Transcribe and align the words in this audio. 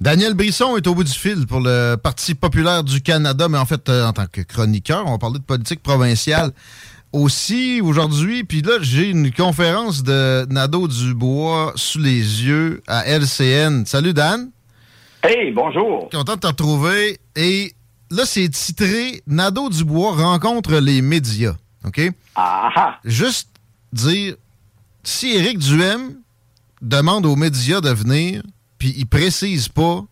Daniel 0.00 0.34
Brisson 0.34 0.76
est 0.76 0.86
au 0.86 0.94
bout 0.94 1.04
du 1.04 1.12
fil 1.12 1.46
pour 1.46 1.60
le 1.60 1.96
Parti 1.96 2.34
populaire 2.34 2.82
du 2.82 3.00
Canada, 3.00 3.48
mais 3.48 3.58
en 3.58 3.64
fait, 3.64 3.88
euh, 3.88 4.06
en 4.06 4.12
tant 4.12 4.26
que 4.26 4.40
chroniqueur, 4.40 5.04
on 5.06 5.12
va 5.12 5.18
parler 5.18 5.38
de 5.38 5.44
politique 5.44 5.82
provinciale 5.82 6.50
aussi 7.12 7.80
aujourd'hui. 7.80 8.44
Puis 8.44 8.60
là, 8.60 8.78
j'ai 8.80 9.08
une 9.08 9.32
conférence 9.32 10.02
de 10.02 10.46
Nadeau 10.50 10.88
Dubois 10.88 11.72
sous 11.76 12.00
les 12.00 12.18
yeux 12.44 12.82
à 12.88 13.06
LCN. 13.06 13.86
Salut 13.86 14.12
Dan. 14.12 14.50
Hey, 15.22 15.52
bonjour. 15.52 16.10
Content 16.10 16.34
de 16.34 16.40
te 16.40 16.46
retrouver. 16.48 17.18
Et 17.36 17.72
là, 18.10 18.24
c'est 18.26 18.48
titré 18.48 19.22
Nadeau 19.26 19.70
Dubois 19.70 20.12
rencontre 20.12 20.74
les 20.74 21.02
médias. 21.02 21.54
OK? 21.86 22.00
Ah, 22.34 22.68
ah. 22.74 22.98
Juste 23.04 23.48
dire, 23.92 24.34
si 25.04 25.36
Éric 25.36 25.58
Duhem 25.58 26.16
demande 26.82 27.26
aux 27.26 27.36
médias 27.36 27.80
de 27.80 27.90
venir, 27.90 28.42
puis 28.84 28.92
ils 28.98 29.06
précisent 29.06 29.70
pas, 29.70 30.02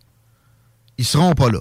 ils 0.97 1.05
seront 1.05 1.35
pas 1.35 1.51
là. 1.51 1.59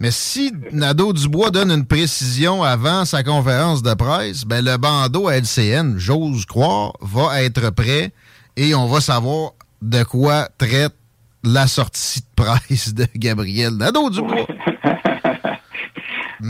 Mais 0.00 0.10
si 0.10 0.52
Nadeau 0.72 1.12
Dubois 1.12 1.52
donne 1.52 1.70
une 1.70 1.86
précision 1.86 2.64
avant 2.64 3.04
sa 3.04 3.22
conférence 3.22 3.80
de 3.80 3.94
presse, 3.94 4.44
ben 4.44 4.64
le 4.64 4.76
bandeau 4.76 5.28
à 5.28 5.36
LCN, 5.36 5.96
j'ose 5.96 6.46
croire, 6.46 6.94
va 7.00 7.44
être 7.44 7.70
prêt 7.70 8.10
et 8.56 8.74
on 8.74 8.88
va 8.88 9.00
savoir 9.00 9.52
de 9.82 10.02
quoi 10.02 10.48
traite 10.58 10.96
la 11.44 11.68
sortie 11.68 12.22
de 12.22 12.42
presse 12.42 12.92
de 12.92 13.06
Gabriel 13.14 13.74
Nadeau 13.76 14.10
Dubois. 14.10 14.46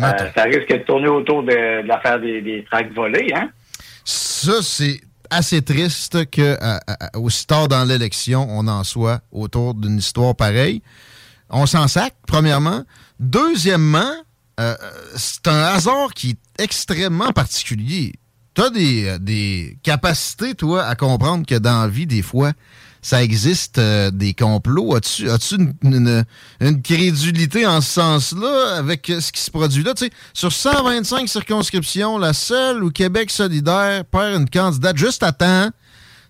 Euh, 0.02 0.10
ça 0.34 0.42
risque 0.42 0.70
de 0.70 0.78
tourner 0.78 1.06
autour 1.06 1.44
de, 1.44 1.82
de 1.82 1.86
l'affaire 1.86 2.18
des, 2.18 2.42
des 2.42 2.64
tracts 2.64 2.92
volés, 2.92 3.32
hein? 3.32 3.48
Ça, 4.04 4.54
c'est 4.60 5.00
assez 5.34 5.62
triste 5.62 6.30
que 6.30 6.58
aussi 7.14 7.46
tard 7.46 7.68
dans 7.68 7.84
l'élection, 7.84 8.46
on 8.50 8.66
en 8.68 8.84
soit 8.84 9.20
autour 9.32 9.74
d'une 9.74 9.98
histoire 9.98 10.34
pareille. 10.34 10.82
On 11.50 11.66
s'en 11.66 11.88
sac, 11.88 12.14
premièrement. 12.26 12.84
Deuxièmement, 13.20 14.12
euh, 14.60 14.76
c'est 15.16 15.46
un 15.48 15.62
hasard 15.62 16.14
qui 16.14 16.30
est 16.30 16.62
extrêmement 16.62 17.32
particulier. 17.32 18.14
Tu 18.54 18.62
as 18.62 18.70
euh, 18.74 19.18
des 19.18 19.78
capacités, 19.82 20.54
toi, 20.54 20.84
à 20.84 20.94
comprendre 20.94 21.46
que 21.46 21.56
dans 21.56 21.82
la 21.82 21.88
vie, 21.88 22.06
des 22.06 22.22
fois, 22.22 22.52
ça 23.06 23.22
existe 23.22 23.76
euh, 23.76 24.10
des 24.10 24.32
complots. 24.32 24.94
As-tu 24.96 25.28
as-tu 25.28 25.56
une, 25.56 25.74
une- 25.82 26.24
une 26.60 26.80
crédulité 26.80 27.66
en 27.66 27.82
ce 27.82 27.92
sens-là 28.00 28.76
avec 28.78 29.10
euh, 29.10 29.20
ce 29.20 29.30
qui 29.30 29.42
se 29.42 29.50
produit 29.50 29.82
là? 29.84 29.92
Tu 29.92 30.06
sais, 30.06 30.10
sur 30.32 30.50
125 30.50 31.28
circonscriptions, 31.28 32.16
la 32.16 32.32
seule 32.32 32.82
où 32.82 32.90
Québec 32.90 33.30
solidaire 33.30 34.04
perd 34.06 34.40
une 34.40 34.48
candidate 34.48 34.96
juste 34.96 35.22
à 35.22 35.32
temps, 35.32 35.68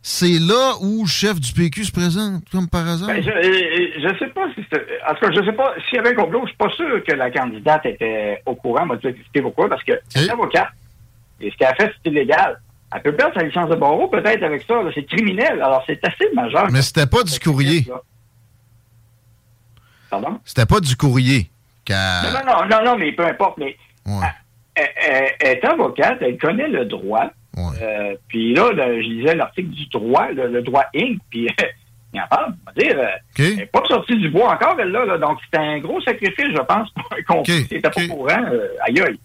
c'est 0.03 0.41
là 0.41 0.73
où 0.81 1.03
le 1.05 1.09
chef 1.09 1.39
du 1.41 1.53
PQ 1.53 1.85
se 1.85 1.93
présente, 1.93 2.43
comme 2.51 2.69
par 2.69 2.87
hasard. 2.89 3.07
Ben, 3.09 3.23
je, 3.23 3.31
euh, 3.31 3.91
je 4.11 4.19
sais 4.19 4.27
pas 4.33 4.47
si. 4.55 4.61
En 5.09 5.15
tout 5.15 5.21
cas, 5.27 5.31
je 5.33 5.45
sais 5.47 5.53
pas. 5.57 5.75
S'il 5.89 5.97
y 5.97 5.99
avait 6.01 6.11
un 6.11 6.15
complot, 6.25 6.41
je 6.43 6.49
suis 6.49 6.57
pas 6.57 6.71
sûr 6.71 7.03
que 7.07 7.13
la 7.13 7.31
candidate 7.31 7.87
était 7.87 8.43
au 8.47 8.55
courant. 8.57 8.85
M'a 8.85 8.97
dit 8.97 9.07
expliquer 9.07 9.43
pourquoi. 9.43 9.69
Parce 9.69 9.85
que 9.85 9.93
c'est 10.09 10.29
avocate. 10.29 10.69
Et 11.41 11.51
ce 11.51 11.57
qu'elle 11.57 11.69
a 11.69 11.75
fait, 11.77 11.93
c'est 12.05 12.11
illégal. 12.11 12.61
Elle 12.95 13.03
peut 13.03 13.13
perdre 13.17 13.35
sa 13.35 13.45
licence 13.45 13.69
de 13.69 13.75
barreau, 13.75 14.07
peut-être, 14.09 14.43
avec 14.45 14.63
ça. 14.63 14.75
C'est 14.95 15.05
criminel. 15.05 15.61
Alors, 15.61 15.83
c'est 15.87 15.99
assez 16.07 16.33
majeur. 16.33 16.71
Mais 16.71 16.81
c'était 16.81 17.07
pas 17.07 17.25
du 17.25 17.39
courrier. 17.41 17.85
Pardon? 20.11 20.39
C'était 20.45 20.67
pas 20.67 20.81
du 20.81 20.97
courrier. 20.97 21.51
Non, 22.23 22.41
non, 22.47 22.67
non, 22.71 22.85
non, 22.85 22.97
mais 22.97 23.13
peu 23.13 23.27
importe. 23.27 23.59
Mais 23.59 23.77
elle, 24.77 24.85
elle- 24.97 25.33
elle 25.41 25.59
est 25.59 25.65
avocate, 25.65 26.19
elle 26.21 26.39
connaît 26.39 26.69
le 26.69 26.85
droit. 26.85 27.31
Euh, 27.83 28.15
puis 28.29 28.55
là, 28.55 28.73
là, 28.73 28.87
je 28.95 29.07
lisais 29.09 29.35
l'article 29.35 29.71
du 29.71 29.87
droit, 29.87 30.29
le, 30.31 30.49
le 30.49 30.63
droit 30.63 30.85
Inc. 30.95 31.19
Puis 31.31 31.49
il 32.15 32.21
en 32.21 32.27
parle. 32.29 32.55
On 32.67 32.71
va 32.71 32.73
dire, 32.83 32.99
euh, 32.99 33.07
elle 33.51 33.57
n'est 33.57 33.67
pas 33.67 33.83
sortie 33.89 34.17
du 34.17 34.29
bois 34.31 34.53
encore, 34.55 34.77
elle 34.79 34.91
là. 34.91 35.19
donc, 35.19 35.39
c'est 35.53 35.59
un 35.59 35.79
gros 35.79 36.01
sacrifice, 36.01 36.47
je 36.55 36.63
pense, 36.63 36.89
conflit. 37.27 37.63
Si 37.63 37.69
t'étais 37.69 37.91
pas 37.91 37.91
au 38.13 38.17
courant, 38.17 38.45
euh, 38.53 38.69
aïe 38.87 39.01
aïe. 39.01 39.19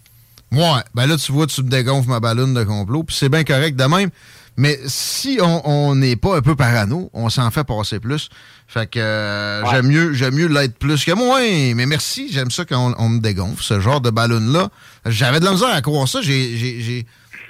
Ouais, 0.52 0.82
ben 0.96 1.06
là, 1.08 1.16
tu 1.18 1.32
vois, 1.32 1.46
tu 1.48 1.62
me 1.64 1.70
dégonfles 1.70 2.10
ma 2.10 2.20
ballonne 2.20 2.54
de 2.54 2.64
complot, 2.64 3.04
puis 3.04 3.16
c'est 3.16 3.30
bien 3.30 3.44
correct 3.44 3.76
de 3.76 3.84
même. 3.86 4.10
Mais 4.58 4.78
si 4.88 5.40
on 5.42 5.96
n'est 5.96 6.18
pas 6.18 6.38
un 6.38 6.42
peu 6.42 6.54
parano, 6.56 7.10
on 7.14 7.30
s'en 7.30 7.50
fait 7.50 7.64
passer 7.64 8.00
plus. 8.02 8.30
Fait 8.68 8.88
que 8.90 9.00
euh, 9.00 9.64
j'aime 9.68 9.88
mieux 9.88 10.12
j'aime 10.14 10.36
mieux 10.36 10.48
l'être 10.48 10.78
plus 10.78 11.06
que 11.06 11.14
moi. 11.14 11.40
Mais 11.40 11.86
merci, 11.86 12.30
j'aime 12.32 12.52
ça 12.52 12.66
quand 12.66 12.94
on, 13.00 13.06
on 13.06 13.10
me 13.10 13.20
dégonfle, 13.22 13.64
ce 13.64 13.80
genre 13.80 14.02
de 14.02 14.10
ballon-là. 14.10 14.70
J'avais 15.06 15.40
de 15.40 15.46
la 15.46 15.52
misère 15.52 15.70
à 15.70 15.82
croire 15.82 16.08
ça. 16.10 16.22
J'ai, 16.22 16.58
j'ai, 16.58 16.82
j'ai- 16.82 17.06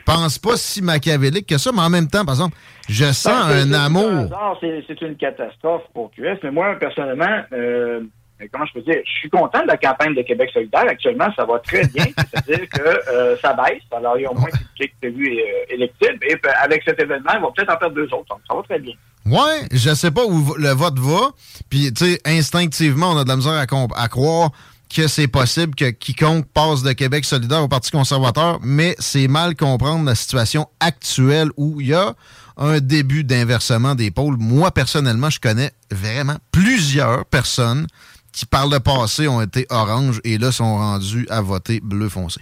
pense 0.06 0.40
pas 0.40 0.58
si 0.58 0.82
machiavélique 0.82 1.46
que 1.48 1.58
ça, 1.58 1.72
mais 1.72 1.82
en 1.82 1.90
même 1.90 2.08
temps, 2.08 2.26
par 2.26 2.34
exemple, 2.36 2.58
je 2.88 3.06
sens 3.12 3.28
un 3.52 3.72
amour. 3.74 4.28
c'est 4.62 5.02
une 5.02 5.16
catastrophe 5.18 5.84
pour 5.94 6.10
QS. 6.12 6.40
Mais 6.44 6.52
moi, 6.52 6.76
personnellement, 6.80 7.42
euh, 7.54 8.02
comment 8.52 8.66
je 8.66 8.74
peux 8.74 8.82
dire, 8.82 9.02
je 9.06 9.12
suis 9.12 9.30
content 9.30 9.62
de 9.62 9.68
la 9.68 9.78
campagne 9.78 10.16
de 10.16 10.22
Québec 10.22 10.50
solidaire. 10.54 10.86
Actuellement, 10.88 11.28
ça 11.36 11.46
va 11.46 11.60
très 11.60 11.86
bien. 11.88 12.06
C'est-à-dire 12.18 12.68
que 12.70 13.10
euh, 13.12 13.38
ça 13.38 13.54
baisse. 13.54 13.84
Alors, 13.92 14.18
il 14.18 14.24
y 14.24 14.26
a 14.26 14.32
au 14.32 14.36
moins 14.36 14.50
des 14.80 14.88
que 14.88 15.08
euh, 15.08 15.42
électibles. 15.70 16.20
Et 16.28 16.38
puis, 16.38 16.52
avec 16.62 16.84
cet 16.86 17.00
événement, 17.02 17.32
on 17.38 17.42
va 17.42 17.48
peut-être 17.56 17.74
en 17.74 17.78
perdre 17.78 17.96
deux 17.96 18.14
autres. 18.14 18.28
Donc, 18.30 18.40
ça 18.48 18.56
va 18.56 18.62
très 18.64 18.80
bien. 18.80 18.94
Ouais, 19.26 19.68
je 19.72 19.94
sais 19.94 20.12
pas 20.12 20.26
où 20.26 20.56
le 20.58 20.70
vote 20.70 20.98
va. 21.00 21.32
Puis, 21.70 21.94
tu 21.94 22.06
sais, 22.06 22.20
instinctivement, 22.26 23.12
on 23.12 23.18
a 23.18 23.24
de 23.24 23.30
la 23.30 23.36
misère 23.36 23.54
à 23.54 24.08
croire 24.08 24.52
que 24.94 25.08
c'est 25.08 25.28
possible 25.28 25.76
que 25.76 25.92
quiconque 25.92 26.46
passe 26.48 26.82
de 26.82 26.92
Québec 26.94 27.24
solidaire 27.24 27.64
au 27.64 27.68
Parti 27.68 27.92
conservateur, 27.92 28.60
mais 28.64 28.96
c'est 28.98 29.28
mal 29.28 29.56
comprendre 29.56 30.04
la 30.06 30.16
situation 30.16 30.68
actuelle 30.80 31.50
où 31.58 31.80
il 31.80 31.88
y 31.88 31.94
a 31.94 32.16
un 32.58 32.80
début 32.80 33.24
d'inversement 33.24 33.96
des 33.96 34.12
pôles. 34.12 34.38
Moi, 34.38 34.72
personnellement, 34.72 35.30
je 35.30 35.40
connais 35.40 35.72
vraiment 35.92 36.38
plusieurs 36.52 37.26
personnes 37.26 37.88
qui, 38.32 38.46
par 38.46 38.68
le 38.68 38.80
passé, 38.80 39.28
ont 39.28 39.42
été 39.42 39.66
orange 39.70 40.20
et 40.24 40.38
là 40.38 40.52
sont 40.52 40.76
rendues 40.78 41.26
à 41.30 41.42
voter 41.42 41.80
bleu 41.82 42.10
foncé. 42.10 42.42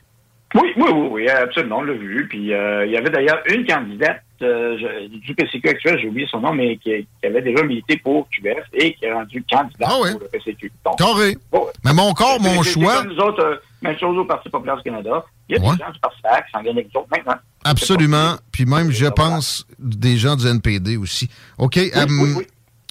Oui, 0.55 0.71
oui, 0.77 0.89
oui, 0.93 1.07
oui, 1.11 1.29
absolument, 1.29 1.79
on 1.79 1.81
l'a 1.83 1.93
vu. 1.93 2.25
Puis 2.29 2.53
euh, 2.53 2.85
il 2.85 2.91
y 2.93 2.97
avait 2.97 3.09
d'ailleurs 3.09 3.39
une 3.49 3.65
candidate 3.65 4.21
euh, 4.41 4.77
je- 4.79 5.07
du 5.17 5.33
PCQ 5.35 5.67
actuel, 5.67 5.99
j'ai 5.99 6.07
oublié 6.07 6.25
son 6.29 6.39
nom, 6.39 6.53
mais 6.53 6.77
qui, 6.77 6.91
qui 7.19 7.27
avait 7.27 7.41
déjà 7.41 7.63
milité 7.63 7.97
pour 7.97 8.29
QS 8.29 8.53
et 8.73 8.93
qui 8.93 9.03
est 9.05 9.11
rendue 9.11 9.43
candidate 9.51 9.89
pour 9.89 10.05
le 10.21 10.27
PCQ. 10.31 10.71
Donc, 10.85 10.97
Carré. 10.99 11.37
bon, 11.51 11.65
Mais 11.83 11.91
mon 11.93 12.13
corps, 12.13 12.39
mon 12.39 12.61
choix. 12.63 12.97
comme 13.03 13.13
nous 13.13 13.17
autres, 13.19 13.43
euh, 13.43 13.55
même 13.81 13.97
chose 13.97 14.17
au 14.17 14.23
Parti 14.25 14.47
populaire 14.49 14.77
du 14.77 14.83
Canada. 14.83 15.25
Il 15.49 15.55
y 15.55 15.59
a 15.59 15.61
Ouais. 15.61 15.75
des 15.75 15.83
gens 15.83 15.91
du 15.91 15.99
Parti 15.99 16.21
PAC 16.21 16.45
qui 16.45 16.51
s'en 16.51 16.59
avec 16.59 16.75
nous 16.93 17.01
autres 17.01 17.09
maintenant. 17.11 17.35
Absolument. 17.65 18.35
Puis 18.51 18.65
même, 18.65 18.91
je 18.91 19.07
pense, 19.07 19.65
des 19.79 20.17
gens 20.17 20.35
du 20.35 20.47
NPD 20.47 20.95
aussi. 20.97 21.29
OK. 21.57 21.77
euh, 21.77 22.05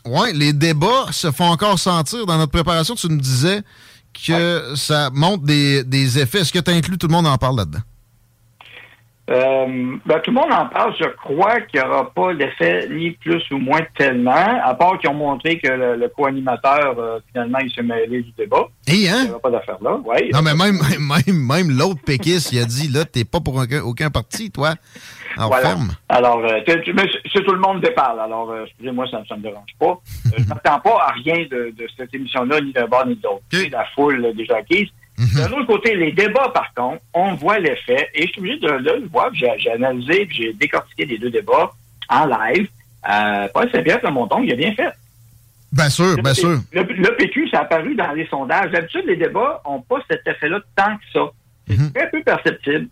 Ouais, 0.06 0.32
les 0.32 0.52
débats 0.52 1.06
se 1.10 1.30
font 1.30 1.46
encore 1.50 1.78
sentir. 1.78 2.26
Dans 2.26 2.38
notre 2.38 2.52
préparation, 2.52 2.94
tu 2.94 3.08
me 3.08 3.18
disais 3.20 3.62
que 4.26 4.72
ça 4.76 5.10
montre 5.12 5.44
des, 5.44 5.84
des 5.84 6.18
effets. 6.18 6.40
Est-ce 6.40 6.52
que 6.52 6.58
tu 6.58 6.70
inclus 6.70 6.98
tout 6.98 7.08
le 7.08 7.12
monde 7.12 7.26
en 7.26 7.36
parle 7.36 7.56
là-dedans? 7.58 7.80
Euh, 9.28 9.96
ben, 10.06 10.20
tout 10.20 10.30
le 10.30 10.36
monde 10.36 10.52
en 10.52 10.66
parle. 10.66 10.94
Je 11.00 11.06
crois 11.16 11.60
qu'il 11.62 11.80
n'y 11.80 11.86
aura 11.86 12.10
pas 12.12 12.32
d'effet 12.34 12.88
ni 12.90 13.10
plus 13.10 13.42
ou 13.50 13.58
moins 13.58 13.80
tellement, 13.98 14.60
à 14.64 14.74
part 14.74 14.98
qu'ils 14.98 15.10
ont 15.10 15.14
montré 15.14 15.58
que 15.58 15.68
le, 15.68 15.96
le 15.96 16.08
co-animateur, 16.08 16.94
euh, 16.98 17.18
finalement, 17.32 17.58
il 17.58 17.72
s'est 17.72 17.82
mêlé 17.82 18.22
du 18.22 18.30
débat. 18.38 18.68
Et 18.86 19.08
hein? 19.08 19.16
Il 19.22 19.24
n'y 19.24 19.30
aura 19.30 19.40
pas 19.40 19.50
d'affaire 19.50 19.78
là. 19.82 19.96
Ouais, 20.04 20.30
Non, 20.32 20.42
mais 20.42 20.54
même, 20.54 20.78
même, 21.00 21.46
même 21.46 21.76
l'autre 21.76 22.00
péquiste, 22.04 22.52
il 22.52 22.60
a 22.60 22.64
dit, 22.64 22.88
là, 22.88 23.04
t'es 23.04 23.24
pas 23.24 23.40
pour 23.40 23.56
aucun, 23.56 23.82
aucun 23.82 24.10
parti, 24.10 24.50
toi. 24.50 24.74
Voilà. 25.36 25.68
ferme. 25.68 25.88
Alors, 26.08 26.38
euh, 26.44 26.60
c'est 26.66 27.44
tout 27.44 27.52
le 27.52 27.58
monde 27.60 27.80
déparle. 27.82 28.20
Alors, 28.20 28.50
euh, 28.50 28.64
excusez-moi, 28.64 29.06
ça 29.10 29.18
ne 29.32 29.36
me 29.36 29.42
dérange 29.42 29.70
pas. 29.78 29.86
Euh, 29.86 30.30
je 30.38 30.42
ne 30.42 30.48
m'attends 30.48 30.80
pas 30.80 30.98
à 31.08 31.12
rien 31.12 31.44
de, 31.50 31.74
de 31.76 31.86
cette 31.96 32.14
émission-là, 32.14 32.60
ni 32.60 32.72
d'un 32.72 32.86
bord 32.86 33.06
ni 33.06 33.16
de 33.16 33.22
l'autre. 33.22 33.42
La 33.70 33.84
foule 33.94 34.32
déjà 34.34 34.56
acquise. 34.56 34.88
D'un 35.18 35.52
autre 35.52 35.66
côté, 35.66 35.94
les 35.94 36.12
débats, 36.12 36.50
par 36.50 36.72
contre, 36.74 37.02
on 37.14 37.34
voit 37.34 37.58
l'effet. 37.58 38.08
Et 38.14 38.26
je 38.26 38.32
suis 38.32 38.40
obligé 38.40 38.58
de, 38.58 38.68
de 38.68 39.00
le 39.00 39.08
voir. 39.08 39.30
J'ai 39.32 39.50
j'ai 39.58 39.72
analysé, 39.72 40.26
puis 40.26 40.36
j'ai 40.36 40.52
décortiqué 40.52 41.06
les 41.06 41.18
deux 41.18 41.30
débats 41.30 41.72
en 42.08 42.26
live. 42.26 42.68
euh, 43.08 43.48
Paul 43.52 43.70
Saint-Pierre 43.70 44.00
Plamondon, 44.00 44.42
il 44.42 44.52
a 44.52 44.56
bien 44.56 44.74
fait. 44.74 44.92
Bien 45.72 45.90
sûr, 45.90 46.16
bien 46.22 46.34
sûr. 46.34 46.60
Le, 46.72 47.16
PQ, 47.16 47.48
ça 47.50 47.58
a 47.58 47.62
apparu 47.62 47.94
dans 47.94 48.12
les 48.12 48.26
sondages. 48.28 48.70
D'habitude, 48.70 49.04
les 49.06 49.16
débats 49.16 49.62
n'ont 49.66 49.82
pas 49.82 49.98
cet 50.10 50.26
effet-là 50.26 50.60
tant 50.74 50.96
que 50.96 51.02
ça. 51.12 51.30
C'est 51.68 51.78
mhm. 51.78 51.92
très 51.92 52.10
peu 52.10 52.22
perceptible. 52.22 52.88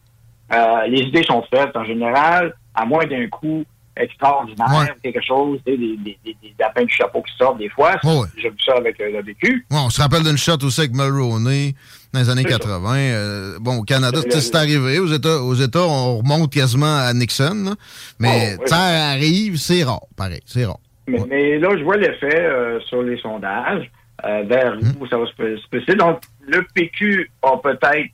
Euh, 0.52 0.86
les 0.88 1.00
idées 1.00 1.22
sont 1.22 1.42
faites 1.50 1.74
en 1.74 1.84
général, 1.84 2.54
à 2.74 2.84
moins 2.84 3.06
d'un 3.06 3.26
coup 3.28 3.64
extraordinaire, 3.96 4.96
quelque 5.02 5.22
chose, 5.22 5.60
des, 5.64 5.76
des, 5.76 5.96
des, 5.96 6.18
des, 6.24 6.54
lapins 6.58 6.84
du 6.84 6.92
chapeau 6.92 7.22
qui 7.22 7.32
sortent 7.36 7.58
des 7.58 7.68
fois. 7.68 7.96
J'ai 8.36 8.50
vu 8.50 8.56
ça 8.64 8.74
avec 8.76 9.00
euh, 9.00 9.10
le 9.12 9.22
vécu. 9.22 9.64
on 9.70 9.88
se 9.88 10.02
rappelle 10.02 10.24
d'une 10.24 10.36
shot 10.36 10.58
aussi 10.62 10.80
avec 10.80 10.92
Mulroney 10.92 11.74
dans 12.14 12.20
les 12.20 12.30
années 12.30 12.44
80. 12.44 12.96
Euh, 12.96 13.58
bon, 13.60 13.78
au 13.78 13.82
Canada, 13.82 14.18
c'est 14.28 14.54
arrivé. 14.54 14.98
Aux 14.98 15.06
États, 15.06 15.42
aux 15.42 15.54
États, 15.54 15.82
on 15.82 16.18
remonte 16.18 16.50
quasiment 16.50 16.98
à 16.98 17.12
Nixon. 17.12 17.74
Mais 18.18 18.56
oh, 18.58 18.62
ça 18.66 18.76
arrive, 19.10 19.56
c'est 19.56 19.84
rare, 19.84 20.06
pareil, 20.16 20.40
c'est 20.46 20.64
rare. 20.64 20.78
Mais, 21.06 21.58
là, 21.58 21.76
je 21.76 21.84
vois 21.84 21.98
l'effet 21.98 22.40
euh, 22.40 22.80
sur 22.80 23.02
les 23.02 23.18
sondages 23.18 23.90
vers 24.22 24.72
hum. 24.72 24.94
où 25.00 25.06
ça 25.06 25.18
va 25.18 25.26
se 25.26 25.68
passer. 25.70 25.94
Donc, 25.96 26.20
le 26.46 26.64
PQ 26.74 27.30
a 27.42 27.58
peut-être, 27.58 28.10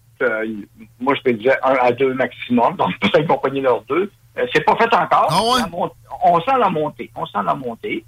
moi 0.99 1.15
je 1.15 1.23
peux 1.23 1.33
dire 1.33 1.55
un 1.63 1.75
à 1.81 1.93
deux 1.93 2.13
maximum, 2.15 2.75
donc 2.77 2.99
peut-être 3.01 3.29
qu'on 3.29 3.39
pogner 3.39 3.61
leurs 3.61 3.83
deux. 3.85 4.11
Euh, 4.39 4.47
c'est 4.53 4.65
pas 4.65 4.77
fait 4.77 4.93
encore. 4.95 5.29
Ah 5.31 5.89
on 6.25 6.41
sent 6.41 6.59
la 6.59 6.69
montée. 6.69 7.11
On 7.17 7.27
sent 7.27 7.39
la 7.45 7.55
montée. 7.55 8.05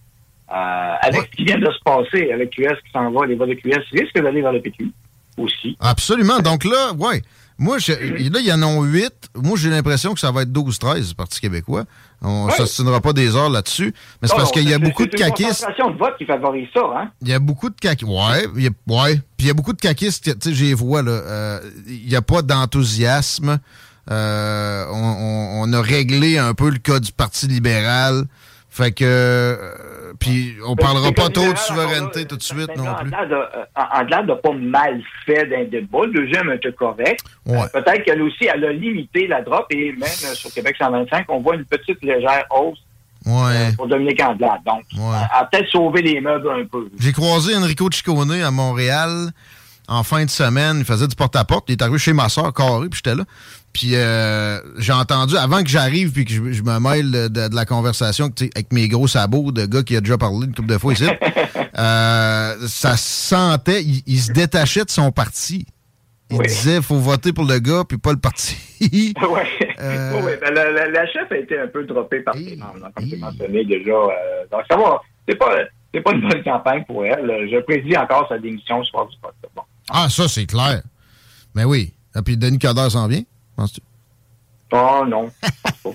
Euh, 0.50 0.94
avec 1.00 1.22
ce 1.22 1.36
qui 1.36 1.44
vient 1.44 1.58
de 1.58 1.70
se 1.70 1.80
passer 1.82 2.30
avec 2.30 2.50
QS 2.50 2.76
qui 2.84 2.92
s'en 2.92 3.10
va, 3.10 3.24
les 3.26 3.36
voix 3.36 3.46
de 3.46 3.54
QS 3.54 3.84
risquent 3.92 4.20
d'aller 4.20 4.42
vers 4.42 4.52
le 4.52 4.60
PQ 4.60 4.90
aussi. 5.36 5.76
Absolument. 5.80 6.38
Donc 6.40 6.64
là, 6.64 6.92
ouais. 6.98 7.22
Moi, 7.58 7.76
là, 7.86 7.94
il 8.40 8.46
y 8.46 8.52
en 8.52 8.62
a 8.62 8.82
huit. 8.82 9.12
Moi, 9.36 9.56
j'ai 9.56 9.70
l'impression 9.70 10.14
que 10.14 10.20
ça 10.20 10.32
va 10.32 10.42
être 10.42 10.50
12-13, 10.50 11.14
Parti 11.14 11.40
québécois. 11.40 11.84
On 12.20 12.46
ne 12.46 12.50
s'assinera 12.52 13.00
pas 13.00 13.12
des 13.12 13.36
heures 13.36 13.50
là-dessus. 13.50 13.94
Mais 14.20 14.28
c'est 14.28 14.34
parce 14.34 14.50
qu'il 14.50 14.68
y 14.68 14.74
a 14.74 14.78
beaucoup 14.78 15.06
de 15.06 15.14
caquistes. 15.14 15.64
C'est 15.76 15.92
de 15.92 15.98
vote 15.98 16.16
qui 16.18 16.24
favorise 16.24 16.68
ça, 16.74 16.82
hein? 16.96 17.10
Il 17.20 17.28
y 17.28 17.32
a 17.32 17.38
beaucoup 17.38 17.68
de 17.68 17.78
caquistes. 17.78 18.10
Ouais, 18.10 18.46
il 18.56 18.64
y 18.64 18.66
a, 18.66 18.70
ouais. 18.86 19.14
Puis 19.36 19.46
il 19.46 19.46
y 19.46 19.50
a 19.50 19.54
beaucoup 19.54 19.72
de 19.72 19.80
caquistes. 19.80 20.24
Tu 20.24 20.32
sais, 20.40 20.54
j'ai 20.54 20.74
vois, 20.74 21.02
là. 21.02 21.12
Euh, 21.12 21.60
il 21.86 22.08
n'y 22.08 22.16
a 22.16 22.22
pas 22.22 22.42
d'enthousiasme. 22.42 23.58
Euh, 24.10 24.84
on, 24.90 25.72
a 25.72 25.80
réglé 25.80 26.38
un 26.38 26.54
peu 26.54 26.70
le 26.70 26.78
cas 26.78 26.98
du 26.98 27.12
Parti 27.12 27.46
libéral. 27.46 28.24
Fait 28.70 28.92
que, 28.92 29.04
euh, 29.04 29.56
puis 30.22 30.56
on 30.64 30.76
parlera 30.76 31.10
pas 31.12 31.28
trop 31.28 31.52
de 31.52 31.58
souveraineté 31.58 32.24
tout 32.26 32.36
de 32.36 32.42
suite 32.42 32.76
non 32.76 32.94
plus. 32.94 33.10
En 33.12 34.04
delà 34.04 34.22
de 34.22 34.34
pas 34.34 34.52
mal 34.52 35.02
fait 35.26 35.46
d'un 35.46 35.64
débat, 35.64 36.06
le 36.06 36.12
deuxième 36.12 36.50
était 36.52 36.72
correct. 36.72 37.20
Euh, 37.48 37.66
peut-être 37.72 38.04
qu'elle 38.04 38.22
aussi, 38.22 38.46
elle 38.46 38.64
a 38.64 38.72
limité 38.72 39.26
la 39.26 39.42
drop 39.42 39.66
et 39.70 39.92
même 39.92 40.08
sur 40.34 40.52
Québec 40.52 40.76
125, 40.78 41.26
on 41.28 41.40
voit 41.40 41.56
une 41.56 41.64
petite 41.64 42.02
légère 42.02 42.44
hausse 42.50 42.78
pour 43.76 43.88
Dominique 43.88 44.22
Andelade. 44.22 44.60
Donc, 44.64 44.84
elle 44.94 45.00
a 45.00 45.48
peut-être 45.50 45.68
sauvé 45.70 46.02
les 46.02 46.20
meubles 46.20 46.50
un 46.50 46.64
peu. 46.64 46.88
J'ai 46.98 47.12
croisé 47.12 47.56
Enrico 47.56 47.90
Ciccone 47.90 48.42
à 48.42 48.50
Montréal 48.50 49.30
en 49.88 50.02
fin 50.02 50.24
de 50.24 50.30
semaine. 50.30 50.78
Il 50.78 50.84
faisait 50.84 51.08
du 51.08 51.16
porte-à-porte. 51.16 51.64
Il 51.68 51.72
est 51.72 51.82
arrivé 51.82 51.98
chez 51.98 52.12
ma 52.12 52.28
soeur, 52.28 52.52
carré, 52.52 52.88
puis 52.88 53.00
j'étais 53.04 53.16
là. 53.16 53.24
Puis 53.72 53.94
euh, 53.94 54.58
j'ai 54.78 54.92
entendu, 54.92 55.36
avant 55.36 55.62
que 55.62 55.68
j'arrive 55.68 56.12
puis 56.12 56.24
que 56.26 56.32
je, 56.32 56.62
me 56.62 56.78
mêle 56.78 57.10
de, 57.10 57.54
la 57.54 57.64
conversation 57.64 58.30
avec 58.54 58.72
mes 58.72 58.86
gros 58.88 59.06
sabots 59.06 59.50
de 59.50 59.64
gars 59.64 59.82
qui 59.82 59.96
a 59.96 60.00
déjà 60.00 60.18
parlé 60.18 60.46
une 60.46 60.54
couple 60.54 60.68
de 60.68 60.78
fois 60.78 60.92
ici, 60.92 61.06
euh, 61.78 62.54
ça 62.66 62.96
sentait, 62.96 63.82
il, 63.82 64.18
se 64.18 64.32
détachait 64.32 64.84
de 64.84 64.90
son 64.90 65.10
parti. 65.10 65.66
Il 66.30 66.38
disait 66.40 66.80
faut 66.80 66.96
voter 66.96 67.32
pour 67.32 67.44
le 67.44 67.58
gars 67.58 67.84
puis 67.88 67.98
pas 67.98 68.12
le 68.12 68.18
parti. 68.18 68.56
oui. 68.80 69.14
Euh, 69.82 70.36
ben, 70.40 70.54
la, 70.54 71.06
chef 71.08 71.32
a 71.32 71.36
été 71.36 71.58
un 71.58 71.66
peu 71.66 71.82
droppée 71.82 72.20
par 72.20 72.34
ses 72.34 72.54
membres, 72.54 72.88
comme 72.94 73.08
tu 73.08 73.16
mentionné 73.16 73.64
déjà. 73.64 73.90
donc 74.48 74.60
ça 74.70 74.76
va, 74.76 75.00
c'est 75.26 75.34
pas, 75.34 75.56
pas 75.92 76.12
une 76.12 76.20
bonne 76.20 76.44
campagne 76.44 76.84
pour 76.84 77.04
elle. 77.04 77.48
Je 77.50 77.58
prédis 77.62 77.96
encore 77.96 78.28
sa 78.28 78.38
démission 78.38 78.84
soir 78.84 79.08
du 79.08 79.16
vote. 79.20 79.34
Bon. 79.56 79.62
Ah, 79.90 80.08
ça, 80.08 80.28
c'est 80.28 80.46
clair. 80.46 80.82
Mais 81.56 81.64
oui. 81.64 81.94
Et 82.14 82.18
ah, 82.18 82.22
puis 82.22 82.36
Denis 82.36 82.60
Coderre 82.60 82.92
s'en 82.92 83.08
vient 83.08 83.22
penses-tu? 83.62 83.80
Oh 84.72 85.04
non. 85.06 85.30